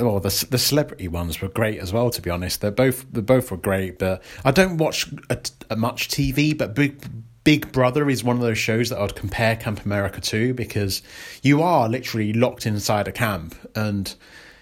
well, 0.00 0.20
the 0.20 0.46
the 0.50 0.58
celebrity 0.58 1.08
ones 1.08 1.40
were 1.40 1.48
great 1.48 1.78
as 1.78 1.92
well. 1.92 2.10
To 2.10 2.22
be 2.22 2.30
honest, 2.30 2.60
they 2.60 2.70
both 2.70 3.06
they 3.12 3.20
both 3.20 3.50
were 3.50 3.56
great. 3.56 3.98
But 3.98 4.22
I 4.44 4.50
don't 4.50 4.78
watch 4.78 5.12
a, 5.28 5.38
a 5.70 5.76
much 5.76 6.08
TV. 6.08 6.56
But 6.56 6.74
Big 6.74 7.04
Big 7.44 7.72
Brother 7.72 8.10
is 8.10 8.22
one 8.22 8.36
of 8.36 8.42
those 8.42 8.58
shows 8.58 8.90
that 8.90 8.98
I'd 8.98 9.14
compare 9.14 9.56
Camp 9.56 9.84
America 9.84 10.20
to 10.20 10.54
because 10.54 11.02
you 11.42 11.62
are 11.62 11.88
literally 11.88 12.32
locked 12.32 12.66
inside 12.66 13.08
a 13.08 13.12
camp 13.12 13.54
and 13.74 14.14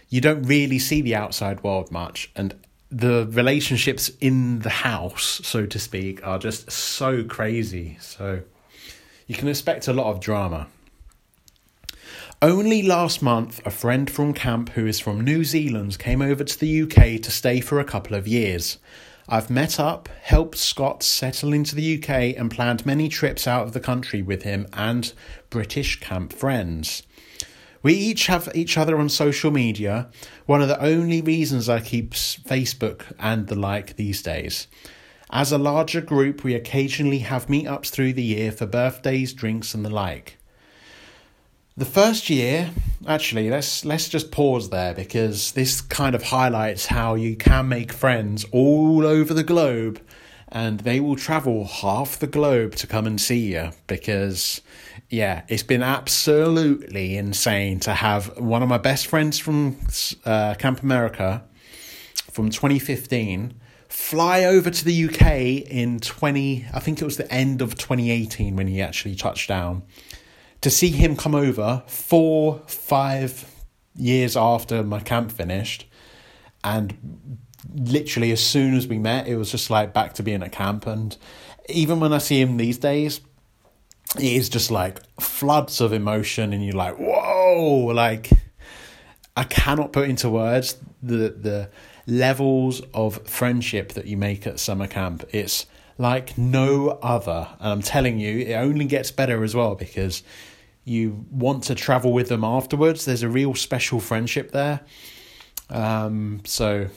you 0.08 0.20
don't 0.20 0.42
really 0.42 0.78
see 0.78 1.02
the 1.02 1.14
outside 1.14 1.62
world 1.62 1.90
much. 1.90 2.30
And 2.36 2.54
the 2.90 3.28
relationships 3.30 4.10
in 4.20 4.60
the 4.60 4.70
house, 4.70 5.40
so 5.44 5.66
to 5.66 5.78
speak, 5.78 6.26
are 6.26 6.38
just 6.38 6.70
so 6.70 7.24
crazy. 7.24 7.98
So 8.00 8.40
you 9.26 9.34
can 9.34 9.48
expect 9.48 9.88
a 9.88 9.92
lot 9.92 10.06
of 10.06 10.20
drama. 10.20 10.68
Only 12.40 12.82
last 12.82 13.20
month, 13.20 13.60
a 13.66 13.70
friend 13.70 14.08
from 14.08 14.32
camp 14.32 14.68
who 14.70 14.86
is 14.86 15.00
from 15.00 15.22
New 15.22 15.42
Zealand 15.42 15.98
came 15.98 16.22
over 16.22 16.44
to 16.44 16.60
the 16.60 16.82
UK 16.82 17.20
to 17.22 17.32
stay 17.32 17.60
for 17.60 17.80
a 17.80 17.84
couple 17.84 18.14
of 18.14 18.28
years. 18.28 18.78
I've 19.28 19.50
met 19.50 19.80
up, 19.80 20.08
helped 20.22 20.56
Scott 20.56 21.02
settle 21.02 21.52
into 21.52 21.74
the 21.74 21.98
UK, 21.98 22.38
and 22.38 22.48
planned 22.48 22.86
many 22.86 23.08
trips 23.08 23.48
out 23.48 23.66
of 23.66 23.72
the 23.72 23.80
country 23.80 24.22
with 24.22 24.44
him 24.44 24.68
and 24.72 25.12
British 25.50 25.98
camp 25.98 26.32
friends. 26.32 27.02
We 27.82 27.94
each 27.94 28.28
have 28.28 28.48
each 28.54 28.78
other 28.78 29.00
on 29.00 29.08
social 29.08 29.50
media, 29.50 30.08
one 30.46 30.62
of 30.62 30.68
the 30.68 30.80
only 30.80 31.20
reasons 31.20 31.68
I 31.68 31.80
keep 31.80 32.12
Facebook 32.12 33.02
and 33.18 33.48
the 33.48 33.58
like 33.58 33.96
these 33.96 34.22
days. 34.22 34.68
As 35.30 35.50
a 35.50 35.58
larger 35.58 36.00
group, 36.00 36.44
we 36.44 36.54
occasionally 36.54 37.18
have 37.18 37.48
meetups 37.48 37.88
through 37.88 38.12
the 38.12 38.22
year 38.22 38.52
for 38.52 38.64
birthdays, 38.64 39.32
drinks, 39.32 39.74
and 39.74 39.84
the 39.84 39.90
like. 39.90 40.37
The 41.78 41.84
first 41.84 42.28
year, 42.28 42.72
actually, 43.06 43.50
let's 43.50 43.84
let's 43.84 44.08
just 44.08 44.32
pause 44.32 44.70
there 44.70 44.94
because 44.94 45.52
this 45.52 45.80
kind 45.80 46.16
of 46.16 46.24
highlights 46.24 46.86
how 46.86 47.14
you 47.14 47.36
can 47.36 47.68
make 47.68 47.92
friends 47.92 48.44
all 48.50 49.06
over 49.06 49.32
the 49.32 49.44
globe, 49.44 50.00
and 50.48 50.80
they 50.80 50.98
will 50.98 51.14
travel 51.14 51.66
half 51.66 52.18
the 52.18 52.26
globe 52.26 52.74
to 52.74 52.88
come 52.88 53.06
and 53.06 53.20
see 53.20 53.54
you. 53.54 53.70
Because, 53.86 54.60
yeah, 55.08 55.42
it's 55.46 55.62
been 55.62 55.84
absolutely 55.84 57.16
insane 57.16 57.78
to 57.78 57.94
have 57.94 58.36
one 58.36 58.64
of 58.64 58.68
my 58.68 58.78
best 58.78 59.06
friends 59.06 59.38
from 59.38 59.76
uh, 60.24 60.56
Camp 60.58 60.82
America 60.82 61.44
from 62.28 62.50
2015 62.50 63.54
fly 63.88 64.44
over 64.44 64.68
to 64.68 64.84
the 64.84 65.04
UK 65.04 65.70
in 65.70 66.00
20. 66.00 66.66
I 66.74 66.80
think 66.80 67.00
it 67.00 67.04
was 67.04 67.18
the 67.18 67.32
end 67.32 67.62
of 67.62 67.76
2018 67.76 68.56
when 68.56 68.66
he 68.66 68.82
actually 68.82 69.14
touched 69.14 69.48
down 69.48 69.84
to 70.60 70.70
see 70.70 70.90
him 70.90 71.16
come 71.16 71.34
over 71.34 71.82
four, 71.86 72.62
five 72.66 73.54
years 73.94 74.36
after 74.36 74.82
my 74.82 75.00
camp 75.00 75.32
finished, 75.32 75.86
and 76.64 77.38
literally 77.74 78.32
as 78.32 78.44
soon 78.44 78.74
as 78.74 78.86
we 78.86 78.98
met, 78.98 79.28
it 79.28 79.36
was 79.36 79.50
just 79.50 79.70
like 79.70 79.92
back 79.92 80.14
to 80.14 80.22
being 80.22 80.42
at 80.42 80.52
camp. 80.52 80.86
And 80.86 81.16
even 81.68 82.00
when 82.00 82.12
I 82.12 82.18
see 82.18 82.40
him 82.40 82.56
these 82.56 82.78
days, 82.78 83.20
it 84.16 84.24
is 84.24 84.48
just 84.48 84.70
like 84.70 85.00
floods 85.20 85.80
of 85.80 85.92
emotion, 85.92 86.52
and 86.52 86.64
you're 86.64 86.74
like, 86.74 86.96
whoa, 86.96 87.92
like 87.94 88.30
I 89.36 89.44
cannot 89.44 89.92
put 89.92 90.08
into 90.08 90.30
words 90.30 90.76
the 91.02 91.28
the 91.30 91.70
levels 92.06 92.80
of 92.94 93.26
friendship 93.28 93.92
that 93.92 94.06
you 94.06 94.16
make 94.16 94.46
at 94.46 94.58
summer 94.58 94.86
camp. 94.86 95.24
It's 95.30 95.66
like 95.98 96.38
no 96.38 96.90
other. 97.02 97.48
And 97.58 97.72
I'm 97.72 97.82
telling 97.82 98.18
you, 98.18 98.38
it 98.38 98.54
only 98.54 98.86
gets 98.86 99.10
better 99.10 99.44
as 99.44 99.54
well 99.54 99.74
because 99.74 100.22
you 100.84 101.26
want 101.30 101.64
to 101.64 101.74
travel 101.74 102.12
with 102.12 102.28
them 102.28 102.44
afterwards. 102.44 103.04
There's 103.04 103.22
a 103.22 103.28
real 103.28 103.54
special 103.54 104.00
friendship 104.00 104.52
there. 104.52 104.80
Um, 105.68 106.40
so 106.44 106.88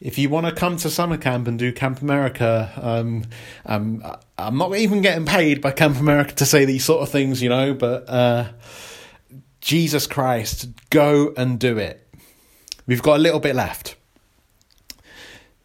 if 0.00 0.18
you 0.18 0.28
want 0.28 0.46
to 0.46 0.52
come 0.52 0.76
to 0.78 0.90
summer 0.90 1.16
camp 1.16 1.46
and 1.46 1.58
do 1.58 1.72
Camp 1.72 2.02
America, 2.02 2.72
um, 2.76 3.24
um, 3.66 4.02
I'm 4.36 4.58
not 4.58 4.74
even 4.74 5.00
getting 5.00 5.26
paid 5.26 5.60
by 5.60 5.70
Camp 5.70 5.98
America 6.00 6.34
to 6.36 6.46
say 6.46 6.64
these 6.64 6.84
sort 6.84 7.02
of 7.02 7.08
things, 7.08 7.40
you 7.40 7.48
know, 7.48 7.72
but 7.72 8.08
uh, 8.08 8.48
Jesus 9.60 10.08
Christ, 10.08 10.68
go 10.90 11.32
and 11.36 11.60
do 11.60 11.78
it. 11.78 12.08
We've 12.86 13.02
got 13.02 13.16
a 13.18 13.22
little 13.22 13.38
bit 13.38 13.54
left. 13.54 13.94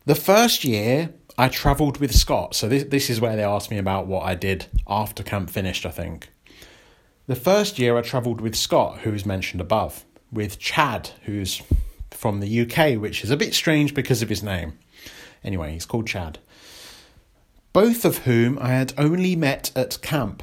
The 0.06 0.13
first 0.13 0.63
year, 0.63 1.10
I 1.39 1.50
travelled 1.50 2.00
with 2.00 2.15
Scott. 2.15 2.56
So 2.56 2.67
this 2.67 2.86
this 2.86 3.10
is 3.10 3.21
where 3.21 3.36
they 3.36 3.43
asked 3.43 3.69
me 3.69 3.78
about 3.78 4.08
what 4.08 4.23
I 4.23 4.34
did 4.34 4.65
after 4.88 5.21
camp 5.21 5.50
finished, 5.50 5.86
I 5.86 5.91
think. 5.91 6.30
The 7.28 7.36
first 7.36 7.78
year 7.78 7.97
I 7.97 8.02
travelled 8.02 8.41
with 8.41 8.56
Scott, 8.56 9.00
who 9.00 9.12
was 9.12 9.26
mentioned 9.26 9.62
above, 9.62 10.06
with 10.32 10.58
Chad, 10.60 11.12
who's 11.26 11.62
from 12.10 12.39
the 12.39 12.62
UK, 12.62 13.00
which 13.00 13.23
is 13.23 13.30
a 13.30 13.38
bit 13.38 13.54
strange 13.54 13.93
because 13.93 14.21
of 14.21 14.30
his 14.30 14.41
name. 14.41 14.80
Anyway, 15.43 15.73
he's 15.73 15.86
called 15.86 16.08
Chad. 16.08 16.39
Both 17.73 18.06
of 18.06 18.19
whom 18.19 18.58
I 18.60 18.69
had 18.69 18.93
only 18.97 19.36
met 19.36 19.71
at 19.76 20.02
camp. 20.02 20.41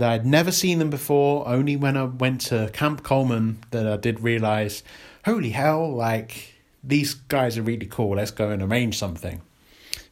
I'd 0.00 0.26
never 0.26 0.52
seen 0.52 0.78
them 0.78 0.90
before, 0.90 1.48
only 1.48 1.76
when 1.76 1.96
I 1.96 2.04
went 2.04 2.42
to 2.42 2.70
Camp 2.72 3.02
Coleman 3.02 3.64
that 3.70 3.86
I 3.86 3.96
did 3.96 4.20
realise, 4.20 4.82
holy 5.24 5.50
hell, 5.50 5.90
like, 5.90 6.54
these 6.84 7.14
guys 7.14 7.56
are 7.56 7.62
really 7.62 7.86
cool, 7.86 8.16
let's 8.16 8.30
go 8.30 8.50
and 8.50 8.62
arrange 8.62 8.98
something. 8.98 9.40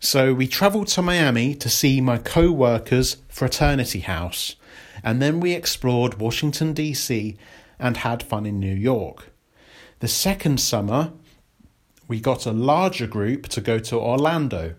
So 0.00 0.34
we 0.34 0.46
travelled 0.46 0.88
to 0.88 1.02
Miami 1.02 1.54
to 1.54 1.68
see 1.68 2.00
my 2.00 2.18
co 2.18 2.50
worker's 2.52 3.16
fraternity 3.28 4.00
house, 4.00 4.56
and 5.02 5.22
then 5.22 5.40
we 5.40 5.52
explored 5.52 6.20
Washington, 6.20 6.72
D.C., 6.72 7.36
and 7.78 7.98
had 7.98 8.22
fun 8.22 8.46
in 8.46 8.60
New 8.60 8.74
York. 8.74 9.32
The 10.00 10.08
second 10.08 10.60
summer, 10.60 11.12
we 12.08 12.20
got 12.20 12.46
a 12.46 12.52
larger 12.52 13.06
group 13.06 13.48
to 13.48 13.60
go 13.60 13.78
to 13.78 13.96
Orlando. 13.96 14.74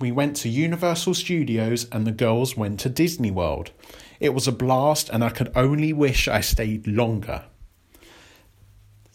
We 0.00 0.12
went 0.12 0.36
to 0.36 0.48
Universal 0.48 1.14
Studios 1.14 1.86
and 1.92 2.06
the 2.06 2.12
girls 2.12 2.56
went 2.56 2.80
to 2.80 2.88
Disney 2.88 3.30
World. 3.30 3.70
It 4.20 4.32
was 4.32 4.48
a 4.48 4.52
blast, 4.52 5.10
and 5.10 5.22
I 5.22 5.28
could 5.28 5.52
only 5.54 5.92
wish 5.92 6.28
I 6.28 6.40
stayed 6.40 6.86
longer. 6.86 7.44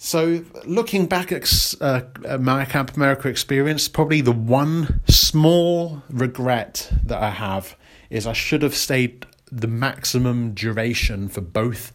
So, 0.02 0.46
looking 0.66 1.08
back 1.08 1.34
at 1.34 1.74
uh, 1.82 2.04
my 2.40 2.64
Camp 2.64 2.96
America 2.96 3.28
experience, 3.28 3.90
probably 3.90 4.22
the 4.22 4.32
one 4.32 5.02
small 5.10 6.04
regret 6.10 6.90
that 7.04 7.22
I 7.22 7.32
have 7.32 7.76
is 8.10 8.26
I 8.26 8.32
should 8.32 8.62
have 8.62 8.78
stayed 8.78 9.26
the 9.52 9.68
maximum 9.68 10.54
duration 10.54 11.28
for 11.28 11.42
both 11.42 11.92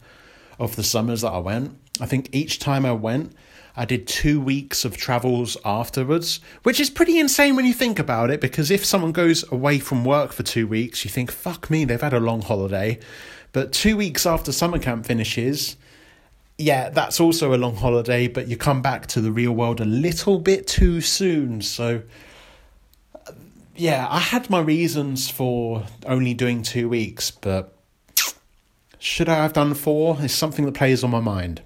of 0.59 0.77
the 0.77 0.83
summers 0.83 1.23
that 1.23 1.33
I 1.33 1.39
went. 1.39 1.79
I 1.99 2.05
think 2.05 2.29
each 2.31 2.59
time 2.59 2.85
I 2.85 2.93
went, 2.93 3.33
I 3.75 3.87
did 3.87 4.07
two 4.07 4.39
weeks 4.39 4.85
of 4.85 4.99
travels 4.99 5.57
afterwards, 5.65 6.41
which 6.63 6.81
is 6.81 6.91
pretty 6.91 7.19
insane 7.19 7.57
when 7.57 7.65
you 7.65 7.73
think 7.73 7.99
about 7.99 8.29
it. 8.29 8.39
Because 8.39 8.71
if 8.71 8.85
someone 8.85 9.13
goes 9.13 9.51
away 9.51 9.79
from 9.79 10.05
work 10.05 10.35
for 10.35 10.43
two 10.43 10.67
weeks, 10.67 11.07
you 11.07 11.11
think, 11.11 11.31
fuck 11.33 11.71
me, 11.71 11.87
they've 11.87 11.99
had 11.99 12.13
a 12.13 12.21
long 12.21 12.43
holiday. 12.43 12.99
But 13.53 13.73
two 13.73 13.97
weeks 13.97 14.27
after 14.27 14.53
summer 14.53 14.79
camp 14.79 15.07
finishes, 15.07 15.79
yeah, 16.59 16.89
that's 16.91 17.21
also 17.21 17.55
a 17.55 17.59
long 17.59 17.77
holiday, 17.77 18.29
but 18.29 18.47
you 18.47 18.57
come 18.57 18.81
back 18.81 19.07
to 19.09 19.21
the 19.21 19.33
real 19.33 19.53
world 19.53 19.81
a 19.81 19.85
little 19.85 20.39
bit 20.39 20.67
too 20.67 21.01
soon. 21.01 21.63
So, 21.63 22.03
yeah, 23.75 24.07
I 24.09 24.21
had 24.21 24.49
my 24.51 24.61
reasons 24.61 25.29
for 25.31 25.85
only 26.07 26.33
doing 26.33 26.63
two 26.63 26.89
weeks, 26.89 27.31
but 27.33 27.77
should 28.99 29.29
I 29.29 29.35
have 29.37 29.53
done 29.53 29.75
four? 29.75 30.19
Is 30.23 30.33
something 30.33 30.65
that 30.65 30.75
plays 30.75 31.03
on 31.03 31.11
my 31.11 31.21
mind. 31.21 31.63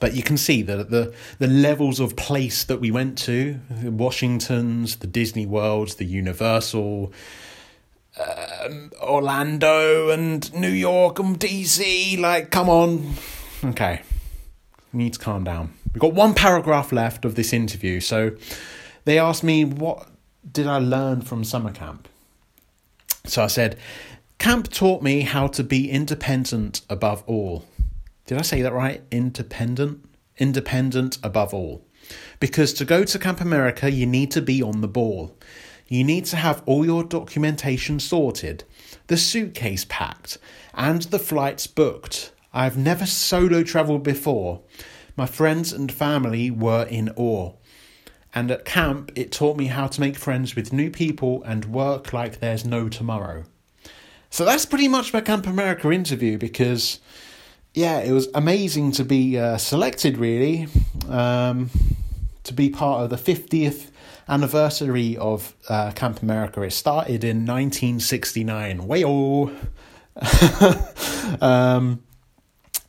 But 0.00 0.14
you 0.14 0.22
can 0.22 0.36
see 0.36 0.62
that 0.62 0.90
the 0.90 1.12
the 1.38 1.46
levels 1.46 2.00
of 2.00 2.16
place 2.16 2.64
that 2.64 2.80
we 2.80 2.90
went 2.90 3.18
to, 3.18 3.60
Washington's, 3.82 4.96
the 4.96 5.06
Disney 5.06 5.44
Worlds, 5.44 5.96
the 5.96 6.04
Universal, 6.04 7.12
um, 8.18 8.92
Orlando, 9.00 10.10
and 10.10 10.52
New 10.54 10.70
York 10.70 11.18
and 11.18 11.38
DC. 11.38 12.18
Like, 12.18 12.50
come 12.50 12.68
on, 12.68 13.14
Okay, 13.64 14.02
we 14.92 14.98
need 14.98 15.14
to 15.14 15.18
calm 15.18 15.42
down. 15.42 15.72
We've 15.92 16.00
got 16.00 16.14
one 16.14 16.34
paragraph 16.34 16.92
left 16.92 17.24
of 17.24 17.34
this 17.34 17.52
interview. 17.52 17.98
So 17.98 18.36
they 19.04 19.18
asked 19.18 19.42
me, 19.42 19.64
What 19.64 20.08
did 20.50 20.66
I 20.66 20.78
learn 20.78 21.22
from 21.22 21.42
summer 21.42 21.72
camp? 21.72 22.08
So 23.24 23.42
I 23.42 23.48
said, 23.48 23.76
Camp 24.38 24.70
taught 24.70 25.02
me 25.02 25.22
how 25.22 25.48
to 25.48 25.64
be 25.64 25.90
independent 25.90 26.82
above 26.88 27.24
all. 27.26 27.64
Did 28.26 28.38
I 28.38 28.42
say 28.42 28.62
that 28.62 28.72
right? 28.72 29.02
Independent? 29.10 30.08
Independent 30.36 31.18
above 31.24 31.52
all. 31.52 31.84
Because 32.38 32.72
to 32.74 32.84
go 32.84 33.02
to 33.02 33.18
Camp 33.18 33.40
America, 33.40 33.90
you 33.90 34.06
need 34.06 34.30
to 34.30 34.40
be 34.40 34.62
on 34.62 34.80
the 34.80 34.88
ball. 34.88 35.36
You 35.88 36.04
need 36.04 36.26
to 36.26 36.36
have 36.36 36.62
all 36.66 36.84
your 36.84 37.02
documentation 37.02 37.98
sorted, 37.98 38.62
the 39.08 39.16
suitcase 39.16 39.84
packed, 39.88 40.38
and 40.74 41.02
the 41.02 41.18
flights 41.18 41.66
booked. 41.66 42.30
I've 42.58 42.76
never 42.76 43.06
solo 43.06 43.62
travelled 43.62 44.02
before. 44.02 44.62
My 45.16 45.26
friends 45.26 45.72
and 45.72 45.92
family 45.92 46.50
were 46.50 46.86
in 46.90 47.08
awe. 47.10 47.52
And 48.34 48.50
at 48.50 48.64
camp, 48.64 49.12
it 49.14 49.30
taught 49.30 49.56
me 49.56 49.66
how 49.66 49.86
to 49.86 50.00
make 50.00 50.16
friends 50.16 50.56
with 50.56 50.72
new 50.72 50.90
people 50.90 51.40
and 51.44 51.66
work 51.66 52.12
like 52.12 52.40
there's 52.40 52.64
no 52.64 52.88
tomorrow. 52.88 53.44
So 54.30 54.44
that's 54.44 54.66
pretty 54.66 54.88
much 54.88 55.12
my 55.12 55.20
Camp 55.20 55.46
America 55.46 55.92
interview 55.92 56.36
because, 56.36 56.98
yeah, 57.74 58.00
it 58.00 58.10
was 58.10 58.28
amazing 58.34 58.90
to 58.92 59.04
be 59.04 59.38
uh, 59.38 59.56
selected, 59.56 60.18
really, 60.18 60.66
um, 61.08 61.70
to 62.42 62.52
be 62.52 62.70
part 62.70 63.04
of 63.04 63.10
the 63.10 63.34
50th 63.34 63.92
anniversary 64.28 65.16
of 65.16 65.54
uh, 65.68 65.92
Camp 65.92 66.22
America. 66.22 66.60
It 66.62 66.72
started 66.72 67.22
in 67.22 67.46
1969. 67.46 68.80
Wayo! 68.80 69.54
um, 71.40 72.02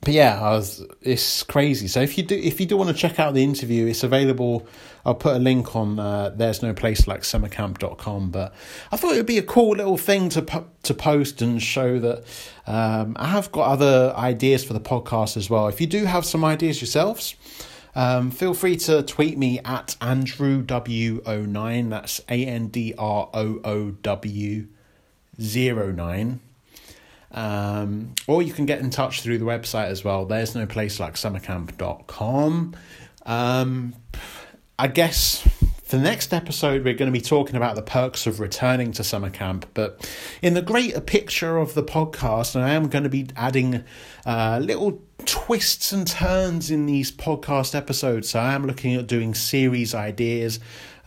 but 0.10 0.15
yeah, 0.15 0.41
was. 0.41 0.84
It's 1.02 1.43
crazy. 1.43 1.88
So 1.88 2.02
if 2.02 2.17
you 2.17 2.24
do, 2.24 2.36
if 2.36 2.60
you 2.60 2.65
do 2.65 2.76
want 2.78 2.89
to 2.89 2.95
check 2.95 3.19
out 3.19 3.36
the 3.36 3.43
interview, 3.43 3.86
it's 3.86 4.02
available. 4.02 4.65
I'll 5.06 5.13
put 5.13 5.36
a 5.36 5.38
link 5.38 5.76
on. 5.76 6.00
Uh, 6.00 6.30
There's 6.30 6.63
no 6.63 6.74
place 6.74 7.06
like 7.06 7.22
summercamp.com. 7.22 8.32
But 8.32 8.56
I 8.91 8.98
thought 8.98 9.13
it 9.13 9.17
would 9.17 9.28
be 9.28 9.38
a 9.38 9.43
cool 9.43 9.76
little 9.76 9.98
thing 9.98 10.30
to 10.30 10.65
to 10.82 10.93
post 10.95 11.43
and 11.43 11.62
show 11.62 12.00
that 12.00 12.24
um, 12.65 13.17
I 13.19 13.28
have 13.28 13.52
got 13.52 13.67
other 13.67 14.12
ideas 14.17 14.65
for 14.65 14.74
the 14.74 14.80
podcast 14.80 15.38
as 15.38 15.48
well. 15.48 15.67
If 15.67 15.80
you 15.80 15.86
do 15.86 16.06
have 16.06 16.26
some 16.26 16.43
ideas 16.43 16.82
yourselves. 16.82 17.36
Um, 17.93 18.32
feel 18.32 18.56
free 18.56 18.78
to 18.78 19.04
tweet 19.04 19.38
me 19.38 19.60
at 19.60 19.95
AndrewW09. 20.02 21.89
That's 21.91 22.22
A 22.30 22.45
N 22.45 22.67
D 22.69 22.95
R 22.98 23.30
O 23.32 23.62
O 23.63 23.91
W 23.91 24.67
09. 25.38 26.39
Um, 27.32 28.15
or 28.28 28.42
you 28.42 28.54
can 28.54 28.65
get 28.65 28.80
in 28.80 28.89
touch 28.89 29.22
through 29.22 29.38
the 29.38 29.46
website 29.46 29.88
as 29.88 30.04
well. 30.04 30.26
There's 30.26 30.56
no 30.56 30.65
place 30.65 31.00
like 31.00 31.13
summercamp.com. 31.13 32.76
Um, 33.26 33.96
I 34.80 34.88
guess 34.88 35.48
for 35.89 35.98
the 35.98 36.04
next 36.04 36.34
episode, 36.36 36.84
we're 36.84 36.94
going 36.94 37.12
to 37.12 37.20
be 37.20 37.20
talking 37.20 37.56
about 37.56 37.76
the 37.76 37.82
perks 37.82 38.28
of 38.28 38.39
returning 38.39 38.92
to 38.92 39.04
summer 39.04 39.32
camp. 39.32 39.65
But 39.74 40.08
in 40.39 40.54
the 40.54 40.62
greater 40.62 41.02
picture 41.02 41.58
of 41.58 41.74
the 41.74 41.84
podcast, 41.84 42.54
and 42.54 42.63
I 42.63 42.70
am 42.76 42.89
going 42.89 43.06
to 43.06 43.10
be 43.10 43.28
adding 43.36 43.84
uh, 44.24 44.60
little 44.62 45.02
twists 45.26 45.92
and 45.92 46.06
turns 46.06 46.70
in 46.70 46.86
these 46.86 47.12
podcast 47.12 47.74
episodes. 47.74 48.30
So 48.30 48.39
I 48.39 48.54
am 48.54 48.68
looking 48.68 48.94
at 48.94 49.08
doing 49.08 49.34
series 49.34 49.96
ideas. 49.96 50.60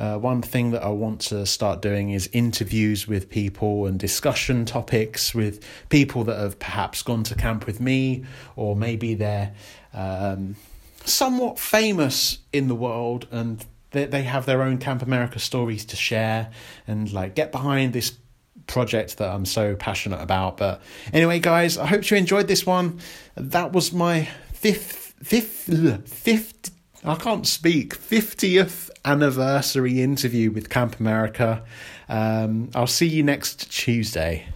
Uh, 0.03 0.19
one 0.19 0.43
thing 0.43 0.73
that 0.73 0.83
I 0.83 0.89
want 0.89 1.21
to 1.21 1.47
start 1.47 1.81
doing 1.81 2.11
is 2.11 2.29
interviews 2.33 3.07
with 3.07 3.31
people 3.31 3.87
and 3.87 4.01
discussion 4.01 4.65
topics 4.65 5.33
with 5.33 5.65
people 5.91 6.25
that 6.25 6.37
have 6.37 6.59
perhaps 6.59 7.03
gone 7.03 7.23
to 7.23 7.37
camp 7.37 7.67
with 7.67 7.81
me, 7.81 8.25
or 8.57 8.75
maybe 8.75 9.15
they're 9.15 9.55
um, 9.95 10.57
somewhat 11.05 11.61
famous 11.61 12.39
in 12.53 12.67
the 12.67 12.75
world 12.75 13.29
and 13.31 13.65
they, 13.93 14.07
they 14.07 14.25
have 14.25 14.45
their 14.45 14.63
own 14.63 14.79
Camp 14.79 15.03
America 15.03 15.39
stories 15.39 15.85
to 15.85 15.95
share 15.95 16.51
and 16.89 17.13
like 17.13 17.37
get 17.37 17.53
behind 17.53 17.93
this 17.93 18.19
project 18.67 19.19
that 19.19 19.33
I'm 19.33 19.47
so 19.47 19.77
passionate 19.77 20.21
about. 20.21 20.57
But 20.57 20.83
anyway, 21.13 21.39
guys, 21.39 21.79
I 21.79 21.87
hope 21.87 22.11
you 22.11 22.17
enjoyed 22.17 22.49
this 22.49 22.67
one. 22.67 22.99
That 23.37 23.73
was 23.73 23.93
my 23.93 24.29
fifth, 24.53 25.15
fifth, 25.23 26.09
fifth. 26.09 26.73
I 27.05 27.17
can't 27.17 27.47
speak. 27.47 27.99
50th 27.99 28.91
anniversary 29.05 30.03
interview 30.03 30.53
with 30.53 30.71
Camp 30.71 31.01
America. 31.01 31.65
Um, 32.09 32.71
I'll 32.75 32.87
see 32.87 33.09
you 33.09 33.25
next 33.25 33.73
Tuesday. 33.73 34.47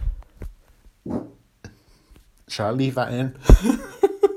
Shall 2.47 2.67
I 2.67 2.71
leave 2.71 2.95
that 2.95 3.11
in? 3.11 3.35